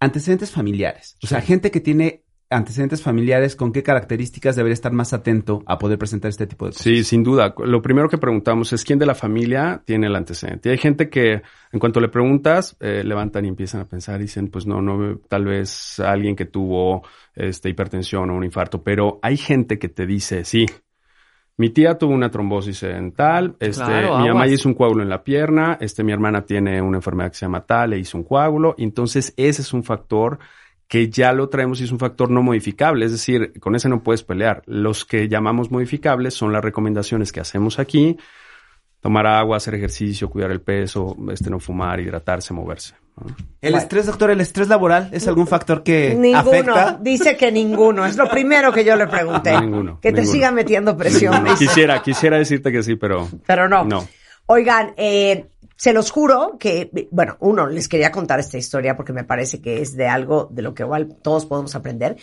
antecedentes 0.00 0.50
familiares. 0.50 1.16
O 1.22 1.26
sea, 1.26 1.40
gente 1.40 1.70
que 1.70 1.80
tiene 1.80 2.24
antecedentes 2.50 3.02
familiares, 3.02 3.56
¿con 3.56 3.72
qué 3.72 3.82
características 3.82 4.56
debería 4.56 4.74
estar 4.74 4.92
más 4.92 5.12
atento 5.12 5.62
a 5.66 5.78
poder 5.78 5.98
presentar 5.98 6.28
este 6.28 6.46
tipo 6.46 6.66
de 6.66 6.70
cosas? 6.70 6.82
Sí, 6.82 7.02
sin 7.02 7.22
duda. 7.22 7.54
Lo 7.58 7.82
primero 7.82 8.08
que 8.08 8.18
preguntamos 8.18 8.72
es 8.72 8.84
quién 8.84 8.98
de 8.98 9.06
la 9.06 9.14
familia 9.14 9.82
tiene 9.84 10.06
el 10.06 10.16
antecedente. 10.16 10.68
Y 10.68 10.72
hay 10.72 10.78
gente 10.78 11.08
que, 11.08 11.42
en 11.72 11.80
cuanto 11.80 12.00
le 12.00 12.08
preguntas, 12.08 12.76
eh, 12.80 13.02
levantan 13.04 13.44
y 13.44 13.48
empiezan 13.48 13.80
a 13.80 13.86
pensar 13.86 14.20
y 14.20 14.24
dicen, 14.24 14.48
pues 14.48 14.66
no, 14.66 14.80
no, 14.80 15.18
tal 15.28 15.44
vez 15.44 15.98
alguien 16.00 16.36
que 16.36 16.44
tuvo 16.44 17.02
este, 17.34 17.70
hipertensión 17.70 18.30
o 18.30 18.36
un 18.36 18.44
infarto. 18.44 18.82
Pero 18.82 19.18
hay 19.22 19.36
gente 19.36 19.78
que 19.78 19.88
te 19.88 20.06
dice, 20.06 20.44
sí, 20.44 20.66
mi 21.56 21.70
tía 21.70 21.96
tuvo 21.96 22.12
una 22.12 22.30
trombosis 22.30 22.82
en 22.82 23.12
tal, 23.12 23.54
este, 23.60 23.84
Claro, 23.84 24.18
mi 24.18 24.28
mamá 24.28 24.46
hizo 24.48 24.68
un 24.68 24.74
coágulo 24.74 25.02
en 25.02 25.08
la 25.08 25.22
pierna, 25.22 25.78
este, 25.80 26.02
mi 26.02 26.12
hermana 26.12 26.42
tiene 26.44 26.82
una 26.82 26.98
enfermedad 26.98 27.30
que 27.30 27.36
se 27.36 27.46
llama 27.46 27.64
tal, 27.64 27.90
le 27.90 27.98
hizo 27.98 28.18
un 28.18 28.24
coágulo. 28.24 28.74
Entonces 28.76 29.32
ese 29.36 29.62
es 29.62 29.72
un 29.72 29.84
factor 29.84 30.38
que 30.88 31.08
ya 31.08 31.32
lo 31.32 31.48
traemos 31.48 31.80
y 31.80 31.84
es 31.84 31.92
un 31.92 31.98
factor 31.98 32.30
no 32.30 32.42
modificable, 32.42 33.04
es 33.04 33.12
decir, 33.12 33.52
con 33.60 33.74
ese 33.74 33.88
no 33.88 34.02
puedes 34.02 34.22
pelear. 34.22 34.62
Los 34.66 35.04
que 35.04 35.28
llamamos 35.28 35.70
modificables 35.70 36.34
son 36.34 36.52
las 36.52 36.62
recomendaciones 36.62 37.32
que 37.32 37.40
hacemos 37.40 37.78
aquí, 37.78 38.16
tomar 39.00 39.26
agua, 39.26 39.56
hacer 39.56 39.74
ejercicio, 39.74 40.28
cuidar 40.28 40.50
el 40.50 40.60
peso, 40.60 41.16
este, 41.30 41.50
no 41.50 41.60
fumar, 41.60 42.00
hidratarse, 42.00 42.52
moverse. 42.52 42.94
¿No? 43.16 43.26
El 43.60 43.72
Bueno. 43.72 43.78
estrés, 43.78 44.06
doctor, 44.06 44.30
el 44.30 44.40
estrés 44.40 44.68
laboral 44.68 45.08
es 45.12 45.26
algún 45.28 45.46
factor 45.46 45.82
que 45.82 46.14
Ninguno. 46.14 46.38
afecta. 46.74 46.98
Dice 47.00 47.36
que 47.36 47.50
ninguno. 47.52 48.04
Es 48.04 48.16
lo 48.16 48.28
primero 48.28 48.72
que 48.72 48.84
yo 48.84 48.96
le 48.96 49.06
pregunté. 49.06 49.58
Ninguno, 49.60 50.00
Que 50.00 50.10
te 50.10 50.20
ninguno. 50.20 50.32
siga 50.32 50.50
metiendo 50.50 50.96
presión. 50.96 51.44
dice. 51.44 51.56
Quisiera, 51.66 52.02
quisiera 52.02 52.36
decirte 52.38 52.70
que 52.72 52.82
sí, 52.82 52.96
pero 52.96 53.28
Pero 53.46 53.68
no. 53.68 53.84
no. 53.84 54.06
Oigan, 54.46 54.92
eh, 54.96 55.46
se 55.76 55.92
los 55.92 56.10
juro 56.10 56.56
que, 56.58 56.90
bueno, 57.10 57.36
uno, 57.40 57.66
les 57.66 57.88
quería 57.88 58.12
contar 58.12 58.38
esta 58.40 58.58
historia 58.58 58.96
porque 58.96 59.12
me 59.12 59.24
parece 59.24 59.60
que 59.62 59.80
es 59.80 59.96
de 59.96 60.06
algo 60.06 60.48
de 60.50 60.62
lo 60.62 60.74
que 60.74 60.82
igual 60.82 61.16
todos 61.22 61.46
podemos 61.46 61.74
aprender. 61.74 62.16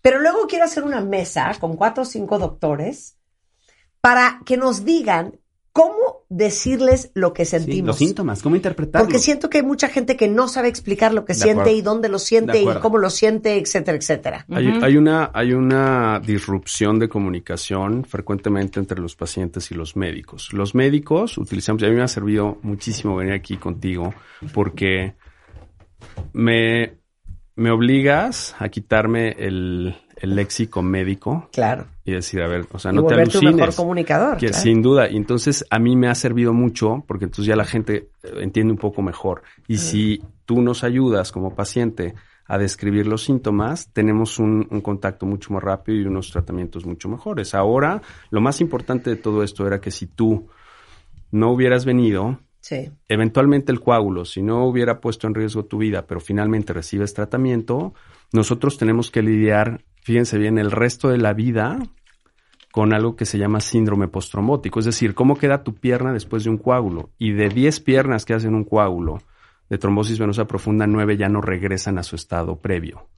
Pero 0.00 0.20
luego 0.20 0.46
quiero 0.48 0.64
hacer 0.64 0.84
una 0.84 1.00
mesa 1.00 1.52
con 1.60 1.76
cuatro 1.76 2.02
o 2.04 2.06
cinco 2.06 2.38
doctores 2.38 3.16
para 4.00 4.40
que 4.46 4.56
nos 4.56 4.84
digan 4.84 5.34
cómo 5.72 6.15
decirles 6.28 7.10
lo 7.14 7.32
que 7.32 7.44
Sí, 7.44 7.52
sentimos. 7.52 7.86
los 7.88 7.96
síntomas, 7.98 8.42
cómo 8.42 8.56
interpretarlo. 8.56 9.06
Porque 9.06 9.18
siento 9.20 9.48
que 9.48 9.58
hay 9.58 9.64
mucha 9.64 9.88
gente 9.88 10.16
que 10.16 10.26
no 10.28 10.48
sabe 10.48 10.68
explicar 10.68 11.14
lo 11.14 11.24
que 11.24 11.34
De 11.34 11.38
siente 11.40 11.60
acuerdo. 11.62 11.78
y 11.78 11.82
dónde 11.82 12.08
lo 12.08 12.18
siente 12.18 12.60
y 12.60 12.66
cómo 12.80 12.98
lo 12.98 13.10
siente, 13.10 13.56
etcétera, 13.58 13.96
etcétera. 13.96 14.46
Hay, 14.50 14.66
hay 14.82 14.96
una, 14.96 15.30
hay 15.32 15.52
una 15.52 16.20
disrupción 16.24 16.98
de 16.98 17.08
comunicación 17.08 18.04
frecuentemente 18.04 18.80
entre 18.80 19.00
los 19.00 19.14
pacientes 19.14 19.70
y 19.70 19.74
los 19.74 19.96
médicos. 19.96 20.52
Los 20.52 20.74
médicos 20.74 21.38
utilizamos, 21.38 21.82
y 21.82 21.86
a 21.86 21.88
mí 21.90 21.94
me 21.94 22.02
ha 22.02 22.08
servido 22.08 22.58
muchísimo 22.62 23.14
venir 23.16 23.34
aquí 23.34 23.56
contigo 23.56 24.12
porque 24.52 25.14
me, 26.32 26.94
me 27.54 27.70
obligas 27.70 28.54
a 28.58 28.68
quitarme 28.68 29.30
el, 29.38 29.96
el 30.16 30.34
léxico 30.34 30.82
médico 30.82 31.48
Claro. 31.52 31.86
y 32.04 32.12
decir, 32.12 32.40
a 32.42 32.48
ver, 32.48 32.66
o 32.72 32.78
sea, 32.78 32.90
y 32.90 32.94
no 32.94 33.02
te 33.02 33.14
volverte 33.14 33.38
un 33.38 33.44
mejor 33.44 33.60
alucines. 33.62 33.76
comunicador. 33.76 34.36
Que 34.38 34.46
claro. 34.48 34.62
Sin 34.62 34.82
duda. 34.82 35.10
Y 35.10 35.16
entonces 35.16 35.64
a 35.70 35.78
mí 35.78 35.94
me 35.96 36.08
ha 36.08 36.14
servido 36.14 36.52
mucho 36.54 37.04
porque 37.06 37.26
entonces 37.26 37.46
ya 37.46 37.56
la 37.56 37.64
gente 37.66 38.08
eh, 38.22 38.30
entiende 38.40 38.72
un 38.72 38.78
poco 38.78 39.02
mejor. 39.02 39.42
Y 39.68 39.76
si 39.78 40.22
tú 40.46 40.62
nos 40.62 40.84
ayudas 40.84 41.32
como 41.32 41.54
paciente 41.54 42.14
a 42.48 42.58
describir 42.58 43.06
los 43.08 43.24
síntomas, 43.24 43.90
tenemos 43.92 44.38
un, 44.38 44.66
un 44.70 44.80
contacto 44.80 45.26
mucho 45.26 45.52
más 45.52 45.62
rápido 45.62 45.98
y 46.00 46.04
unos 46.06 46.30
tratamientos 46.30 46.86
mucho 46.86 47.08
mejores. 47.08 47.54
Ahora, 47.54 48.00
lo 48.30 48.40
más 48.40 48.60
importante 48.60 49.10
de 49.10 49.16
todo 49.16 49.42
esto 49.42 49.66
era 49.66 49.80
que 49.80 49.90
si 49.90 50.06
tú 50.06 50.48
no 51.32 51.50
hubieras 51.50 51.84
venido, 51.84 52.38
Eventualmente 53.08 53.72
el 53.72 53.80
coágulo, 53.80 54.24
si 54.24 54.42
no 54.42 54.66
hubiera 54.66 55.00
puesto 55.00 55.26
en 55.26 55.34
riesgo 55.34 55.64
tu 55.64 55.78
vida, 55.78 56.06
pero 56.06 56.20
finalmente 56.20 56.72
recibes 56.72 57.14
tratamiento, 57.14 57.94
nosotros 58.32 58.78
tenemos 58.78 59.10
que 59.10 59.22
lidiar, 59.22 59.84
fíjense 60.02 60.38
bien, 60.38 60.58
el 60.58 60.70
resto 60.70 61.08
de 61.08 61.18
la 61.18 61.32
vida 61.32 61.78
con 62.72 62.92
algo 62.92 63.16
que 63.16 63.24
se 63.24 63.38
llama 63.38 63.60
síndrome 63.60 64.08
postraumático, 64.08 64.80
es 64.80 64.84
decir, 64.84 65.14
cómo 65.14 65.38
queda 65.38 65.64
tu 65.64 65.74
pierna 65.74 66.12
después 66.12 66.44
de 66.44 66.50
un 66.50 66.58
coágulo. 66.58 67.08
Y 67.18 67.32
de 67.32 67.48
10 67.48 67.80
piernas 67.80 68.26
que 68.26 68.34
hacen 68.34 68.54
un 68.54 68.64
coágulo 68.64 69.22
de 69.70 69.78
trombosis 69.78 70.18
venosa 70.18 70.46
profunda, 70.46 70.86
9 70.86 71.16
ya 71.16 71.28
no 71.28 71.40
regresan 71.40 71.98
a 71.98 72.02
su 72.02 72.16
estado 72.16 72.58
previo. 72.58 73.08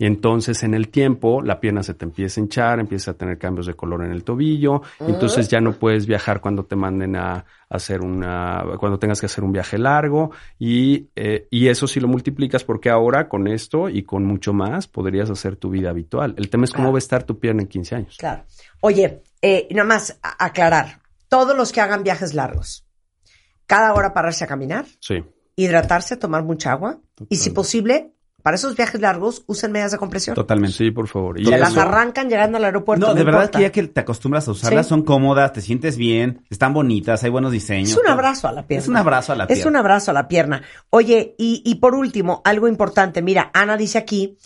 Y 0.00 0.06
entonces 0.06 0.62
en 0.62 0.72
el 0.72 0.88
tiempo 0.88 1.42
la 1.42 1.60
pierna 1.60 1.82
se 1.82 1.92
te 1.92 2.06
empieza 2.06 2.40
a 2.40 2.42
hinchar, 2.42 2.80
empieza 2.80 3.10
a 3.10 3.14
tener 3.14 3.36
cambios 3.36 3.66
de 3.66 3.74
color 3.74 4.02
en 4.02 4.12
el 4.12 4.24
tobillo, 4.24 4.80
y 5.06 5.10
entonces 5.10 5.46
ya 5.46 5.60
no 5.60 5.74
puedes 5.74 6.06
viajar 6.06 6.40
cuando 6.40 6.64
te 6.64 6.74
manden 6.74 7.16
a 7.16 7.44
hacer 7.68 8.00
una, 8.00 8.64
cuando 8.78 8.98
tengas 8.98 9.20
que 9.20 9.26
hacer 9.26 9.44
un 9.44 9.52
viaje 9.52 9.76
largo, 9.76 10.30
y, 10.58 11.10
eh, 11.14 11.46
y 11.50 11.68
eso 11.68 11.86
si 11.86 12.00
lo 12.00 12.08
multiplicas, 12.08 12.64
porque 12.64 12.88
ahora 12.88 13.28
con 13.28 13.46
esto 13.46 13.90
y 13.90 14.02
con 14.04 14.24
mucho 14.24 14.54
más 14.54 14.86
podrías 14.88 15.28
hacer 15.28 15.56
tu 15.56 15.68
vida 15.68 15.90
habitual. 15.90 16.34
El 16.38 16.48
tema 16.48 16.64
es 16.64 16.70
cómo 16.70 16.84
Claro. 16.84 16.92
va 16.94 16.96
a 16.96 16.98
estar 17.00 17.24
tu 17.24 17.38
pierna 17.38 17.60
en 17.60 17.68
15 17.68 17.94
años. 17.96 18.16
Claro. 18.18 18.44
Oye, 18.80 19.22
eh, 19.42 19.68
nada 19.72 19.86
más 19.86 20.18
aclarar. 20.22 21.00
Todos 21.28 21.54
los 21.54 21.72
que 21.72 21.82
hagan 21.82 22.04
viajes 22.04 22.32
largos, 22.32 22.86
cada 23.66 23.92
hora 23.92 24.14
pararse 24.14 24.44
a 24.44 24.46
caminar, 24.46 24.86
Sí. 24.98 25.22
hidratarse, 25.56 26.16
tomar 26.16 26.42
mucha 26.42 26.72
agua 26.72 27.00
y 27.28 27.36
si 27.36 27.50
posible, 27.50 28.14
para 28.42 28.56
esos 28.56 28.76
viajes 28.76 29.00
largos, 29.00 29.44
usen 29.46 29.72
medias 29.72 29.92
de 29.92 29.98
compresión. 29.98 30.34
Totalmente. 30.34 30.76
Sí, 30.76 30.90
por 30.90 31.08
favor. 31.08 31.40
Y 31.40 31.44
Se 31.44 31.58
las 31.58 31.70
eso- 31.72 31.80
arrancan 31.80 32.28
llegando 32.28 32.56
al 32.58 32.64
aeropuerto. 32.64 33.06
No, 33.06 33.14
de 33.14 33.24
verdad 33.24 33.40
importa. 33.42 33.58
que 33.58 33.62
ya 33.64 33.72
que 33.72 33.82
te 33.88 34.00
acostumbras 34.00 34.46
a 34.48 34.52
usarlas, 34.52 34.86
Sí. 34.86 34.90
son 34.90 35.02
cómodas, 35.02 35.52
te 35.52 35.60
sientes 35.60 35.96
bien, 35.96 36.44
están 36.50 36.72
bonitas, 36.72 37.22
hay 37.24 37.30
buenos 37.30 37.52
diseños. 37.52 37.90
Es 37.90 37.96
un 37.96 38.02
todo. 38.02 38.12
abrazo 38.12 38.48
a 38.48 38.52
la 38.52 38.66
pierna. 38.66 38.82
Es 38.82 38.88
un 38.88 38.96
abrazo 38.96 39.32
a 39.32 39.36
la 39.36 39.44
Es 39.44 39.48
pierna. 39.54 39.70
un 39.70 39.76
abrazo 39.76 40.10
a 40.10 40.14
la 40.14 40.28
pierna. 40.28 40.62
Oye, 40.90 41.34
y, 41.38 41.62
y 41.64 41.76
por 41.76 41.94
último, 41.94 42.40
algo 42.44 42.68
importante. 42.68 43.22
Mira, 43.22 43.50
Ana 43.54 43.76
dice 43.76 43.98
aquí 43.98 44.36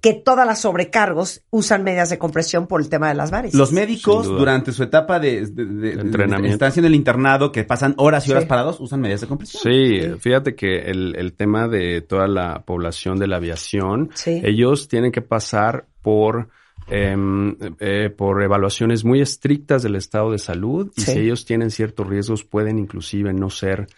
que 0.00 0.14
todas 0.14 0.46
las 0.46 0.60
sobrecargos 0.60 1.42
usan 1.50 1.82
medias 1.84 2.10
de 2.10 2.18
compresión 2.18 2.66
por 2.66 2.80
el 2.80 2.88
tema 2.88 3.08
de 3.08 3.14
las 3.14 3.30
varices. 3.30 3.58
Los 3.58 3.72
médicos, 3.72 4.22
Sin 4.22 4.30
duda. 4.32 4.38
durante 4.38 4.72
su 4.72 4.82
etapa 4.82 5.18
de, 5.18 5.46
de- 5.46 5.64
de- 5.64 5.94
de- 5.96 6.00
Entrenamiento. 6.00 6.54
estancia 6.54 6.80
en 6.80 6.86
el 6.86 6.94
internado, 6.94 7.52
que 7.52 7.64
pasan 7.64 7.94
horas 7.96 8.26
y 8.26 8.30
horas 8.30 8.44
Sí. 8.44 8.48
parados, 8.48 8.80
usan 8.80 9.00
medidas 9.00 9.20
de 9.22 9.26
compresión. 9.26 9.62
Sí, 9.62 10.00
fíjate 10.20 10.54
que 10.54 10.90
el, 10.90 11.14
el 11.16 11.32
tema 11.34 11.68
de 11.68 12.00
toda 12.00 12.26
la 12.28 12.62
población 12.64 13.18
de 13.18 13.26
la 13.26 13.37
aviación, 13.38 14.10
Sí. 14.14 14.40
ellos 14.44 14.88
tienen 14.88 15.10
que 15.12 15.22
pasar 15.22 15.86
por 16.02 16.48
em, 16.90 17.54
eh, 17.80 18.08
por 18.08 18.42
evaluaciones 18.42 19.04
muy 19.04 19.20
estrictas 19.20 19.82
del 19.82 19.96
estado 19.96 20.30
de 20.32 20.38
salud 20.38 20.90
y 20.96 21.02
Sí. 21.02 21.12
si 21.12 21.18
ellos 21.18 21.44
tienen 21.44 21.70
ciertos 21.70 22.06
riesgos 22.06 22.44
pueden 22.44 22.78
inclusive 22.78 23.32
no 23.34 23.50
ser 23.50 23.88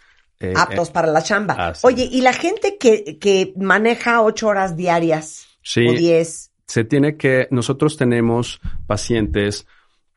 eh, 0.40 0.54
aptos 0.56 0.88
eh, 0.88 0.92
para 0.92 1.06
la 1.08 1.22
chamba. 1.22 1.54
ah, 1.58 1.74
sí. 1.74 1.86
Oye, 1.86 2.08
y 2.10 2.22
la 2.22 2.32
gente 2.32 2.78
que, 2.78 3.18
que 3.18 3.52
maneja 3.56 4.22
ocho 4.22 4.48
horas 4.48 4.74
diarias 4.76 5.46
sí, 5.62 5.86
o 5.86 5.92
diez, 5.92 6.50
se 6.66 6.82
tiene 6.82 7.16
que, 7.16 7.46
nosotros 7.50 7.96
tenemos 7.96 8.60
pacientes 8.88 9.66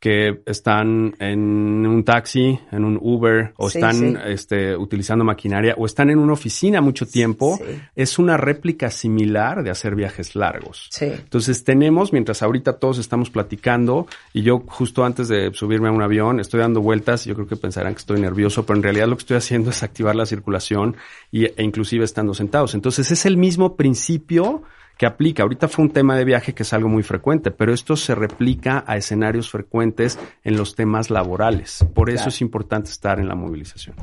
que 0.03 0.41
están 0.45 1.15
en 1.17 1.39
un 1.87 2.03
taxi, 2.03 2.59
en 2.73 2.83
un 2.83 2.99
Uber, 3.01 3.53
o 3.55 3.69
Sí, 3.69 3.77
están 3.77 3.95
sí. 3.95 4.13
Este, 4.25 4.75
utilizando 4.75 5.23
maquinaria, 5.23 5.75
o 5.77 5.85
están 5.85 6.09
en 6.09 6.19
una 6.19 6.33
oficina 6.33 6.81
mucho 6.81 7.05
tiempo, 7.05 7.55
Sí. 7.57 7.79
es 7.95 8.19
una 8.19 8.35
réplica 8.35 8.91
similar 8.91 9.63
de 9.63 9.69
hacer 9.69 9.95
viajes 9.95 10.35
largos. 10.35 10.89
Sí. 10.91 11.05
Entonces 11.05 11.63
tenemos, 11.63 12.11
mientras 12.11 12.43
ahorita 12.43 12.73
todos 12.79 12.97
estamos 12.97 13.29
platicando, 13.29 14.05
y 14.33 14.41
yo 14.41 14.61
justo 14.67 15.05
antes 15.05 15.29
de 15.29 15.53
subirme 15.53 15.87
a 15.87 15.93
un 15.93 16.01
avión 16.01 16.41
estoy 16.41 16.59
dando 16.59 16.81
vueltas, 16.81 17.23
yo 17.23 17.33
creo 17.33 17.47
que 17.47 17.55
pensarán 17.55 17.93
que 17.93 17.99
estoy 17.99 18.19
nervioso, 18.19 18.65
pero 18.65 18.75
en 18.75 18.83
realidad 18.83 19.07
lo 19.07 19.15
que 19.15 19.21
estoy 19.21 19.37
haciendo 19.37 19.69
es 19.69 19.83
activar 19.83 20.17
la 20.17 20.25
circulación 20.25 20.97
y, 21.31 21.45
e 21.45 21.63
inclusive 21.63 22.03
estando 22.03 22.33
sentados. 22.33 22.73
Entonces 22.75 23.09
es 23.09 23.25
el 23.25 23.37
mismo 23.37 23.77
principio 23.77 24.63
que 25.03 25.07
aplica. 25.07 25.43
Ahorita 25.43 25.67
fue 25.67 25.83
un 25.83 25.91
tema 25.91 26.15
de 26.15 26.23
viaje 26.23 26.53
que 26.53 26.63
es 26.63 26.71
algo 26.71 26.87
muy 26.87 27.03
frecuente, 27.03 27.51
pero 27.51 27.73
esto 27.73 27.97
se 27.97 28.15
replica 28.15 28.85
a 28.87 28.95
escenarios 28.95 29.51
frecuentes 29.51 30.17
en 30.45 30.55
los 30.55 30.75
temas 30.75 31.09
laborales. 31.09 31.85
Por 31.93 32.09
eso 32.09 32.29
es 32.29 32.39
importante 32.39 32.89
estar 32.89 33.19
en 33.19 33.27
la 33.27 33.35
movilización. 33.35 33.97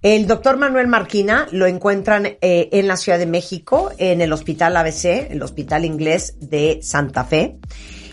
El 0.00 0.26
doctor 0.26 0.56
Manuel 0.56 0.86
Marquina 0.86 1.46
lo 1.52 1.66
encuentran 1.66 2.24
eh, 2.24 2.70
en 2.72 2.88
la 2.88 2.96
Ciudad 2.96 3.18
de 3.18 3.26
México, 3.26 3.90
en 3.98 4.22
el 4.22 4.32
Hospital 4.32 4.74
ABC, 4.74 5.30
el 5.30 5.42
Hospital 5.42 5.84
Inglés 5.84 6.36
de 6.40 6.78
Santa 6.80 7.24
Fe. 7.24 7.58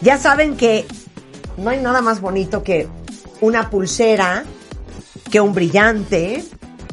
ya 0.00 0.16
saben 0.16 0.56
que 0.56 0.86
no 1.56 1.70
hay 1.70 1.80
nada 1.80 2.02
más 2.02 2.20
bonito 2.20 2.62
que 2.62 2.86
una 3.42 3.68
pulsera, 3.68 4.44
que 5.30 5.40
un 5.40 5.52
brillante, 5.52 6.42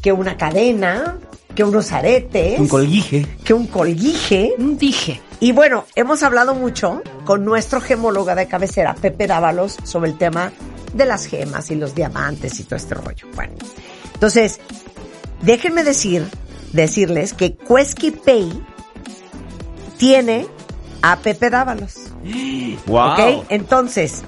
que 0.02 0.12
una 0.12 0.36
cadena, 0.36 1.18
que 1.56 1.64
unos 1.64 1.92
aretes, 1.92 2.60
Un 2.60 2.68
colguije. 2.68 3.26
que 3.44 3.54
un 3.54 3.68
colguije. 3.68 4.54
Dije. 4.58 5.22
Y 5.40 5.52
bueno, 5.54 5.86
hemos 5.96 6.24
hablado 6.24 6.54
mucho 6.56 7.02
con 7.26 7.46
nuestro 7.46 7.80
gemóloga 7.80 8.36
de 8.36 8.48
cabecera, 8.48 8.94
Pepe 8.96 9.28
Dávalos, 9.28 9.78
sobre 9.84 10.10
el 10.12 10.18
tema 10.18 10.52
de 10.94 11.06
las 11.06 11.26
gemas 11.26 11.70
y 11.72 11.76
los 11.76 11.96
diamantes 11.96 12.60
y 12.60 12.64
todo 12.64 12.76
este 12.76 12.96
rollo. 12.96 13.28
Bueno, 13.36 13.54
entonces, 14.14 14.60
déjenme 15.42 15.84
decir, 15.84 16.26
decirles 16.74 17.34
que 17.34 17.56
Quesky 17.56 18.12
Pay 18.12 18.64
tiene 19.98 20.48
a 21.02 21.18
Pepe 21.18 21.50
Dávalos. 21.50 21.96
Wow. 22.88 23.12
¿Ok? 23.12 23.46
Entonces, 23.50 24.24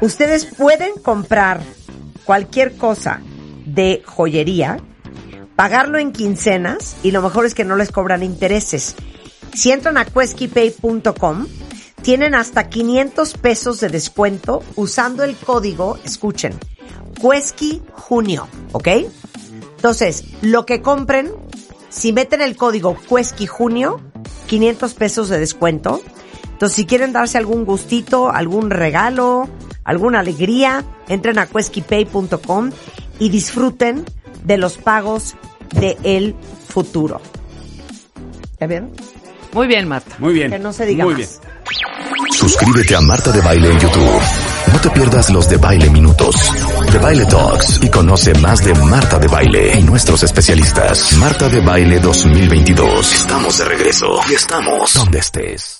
ustedes 0.00 0.44
pueden 0.46 0.94
comprar 1.02 1.60
cualquier 2.24 2.76
cosa 2.76 3.20
de 3.64 4.02
joyería, 4.04 4.78
pagarlo 5.56 5.98
en 5.98 6.12
quincenas 6.12 6.96
y 7.02 7.10
lo 7.10 7.22
mejor 7.22 7.46
es 7.46 7.54
que 7.54 7.64
no 7.64 7.76
les 7.76 7.90
cobran 7.90 8.22
intereses. 8.22 8.96
Si 9.54 9.70
entran 9.70 9.96
a 9.96 10.04
queskypay.com, 10.04 11.46
tienen 12.02 12.34
hasta 12.34 12.68
500 12.68 13.34
pesos 13.34 13.80
de 13.80 13.88
descuento 13.88 14.62
usando 14.76 15.24
el 15.24 15.36
código, 15.36 15.98
escuchen, 16.04 16.58
Quesky 17.20 17.82
Junio, 17.92 18.46
¿ok? 18.72 18.88
Entonces, 19.76 20.24
lo 20.42 20.64
que 20.64 20.80
compren, 20.80 21.32
si 21.88 22.12
meten 22.12 22.40
el 22.40 22.56
código 22.56 22.96
Quesky 23.08 23.46
Junio, 23.46 24.00
500 24.46 24.94
pesos 24.94 25.28
de 25.28 25.38
descuento. 25.38 26.00
Entonces, 26.52 26.76
si 26.76 26.86
quieren 26.86 27.12
darse 27.12 27.38
algún 27.38 27.64
gustito, 27.64 28.30
algún 28.30 28.70
regalo, 28.70 29.48
alguna 29.88 30.20
alegría, 30.20 30.84
entren 31.08 31.38
a 31.38 31.46
queskypay.com 31.46 32.70
y 33.18 33.30
disfruten 33.30 34.04
de 34.44 34.58
los 34.58 34.76
pagos 34.76 35.34
de 35.72 35.96
el 36.04 36.34
futuro. 36.68 37.22
¿Ya 38.60 38.66
vieron? 38.66 38.90
Muy 39.54 39.66
bien, 39.66 39.88
Marta. 39.88 40.14
Muy 40.18 40.34
bien. 40.34 40.50
Que 40.50 40.58
no 40.58 40.74
se 40.74 40.84
diga 40.84 41.04
Muy 41.04 41.14
más. 41.14 41.40
bien. 41.40 42.32
Suscríbete 42.32 42.94
a 42.96 43.00
Marta 43.00 43.32
de 43.32 43.40
Baile 43.40 43.70
en 43.72 43.78
YouTube. 43.78 44.20
No 44.72 44.80
te 44.80 44.90
pierdas 44.90 45.30
los 45.30 45.48
de 45.48 45.56
Baile 45.56 45.88
Minutos, 45.88 46.36
de 46.92 46.98
Baile 46.98 47.24
Talks 47.24 47.80
y 47.82 47.88
conoce 47.88 48.34
más 48.34 48.62
de 48.62 48.74
Marta 48.74 49.18
de 49.18 49.26
Baile 49.26 49.78
y 49.78 49.82
nuestros 49.82 50.22
especialistas. 50.22 51.16
Marta 51.16 51.48
de 51.48 51.60
Baile 51.60 51.98
2022. 51.98 53.14
Estamos 53.14 53.56
de 53.56 53.64
regreso 53.64 54.06
y 54.30 54.34
estamos 54.34 54.92
donde 54.92 55.18
estés. 55.18 55.76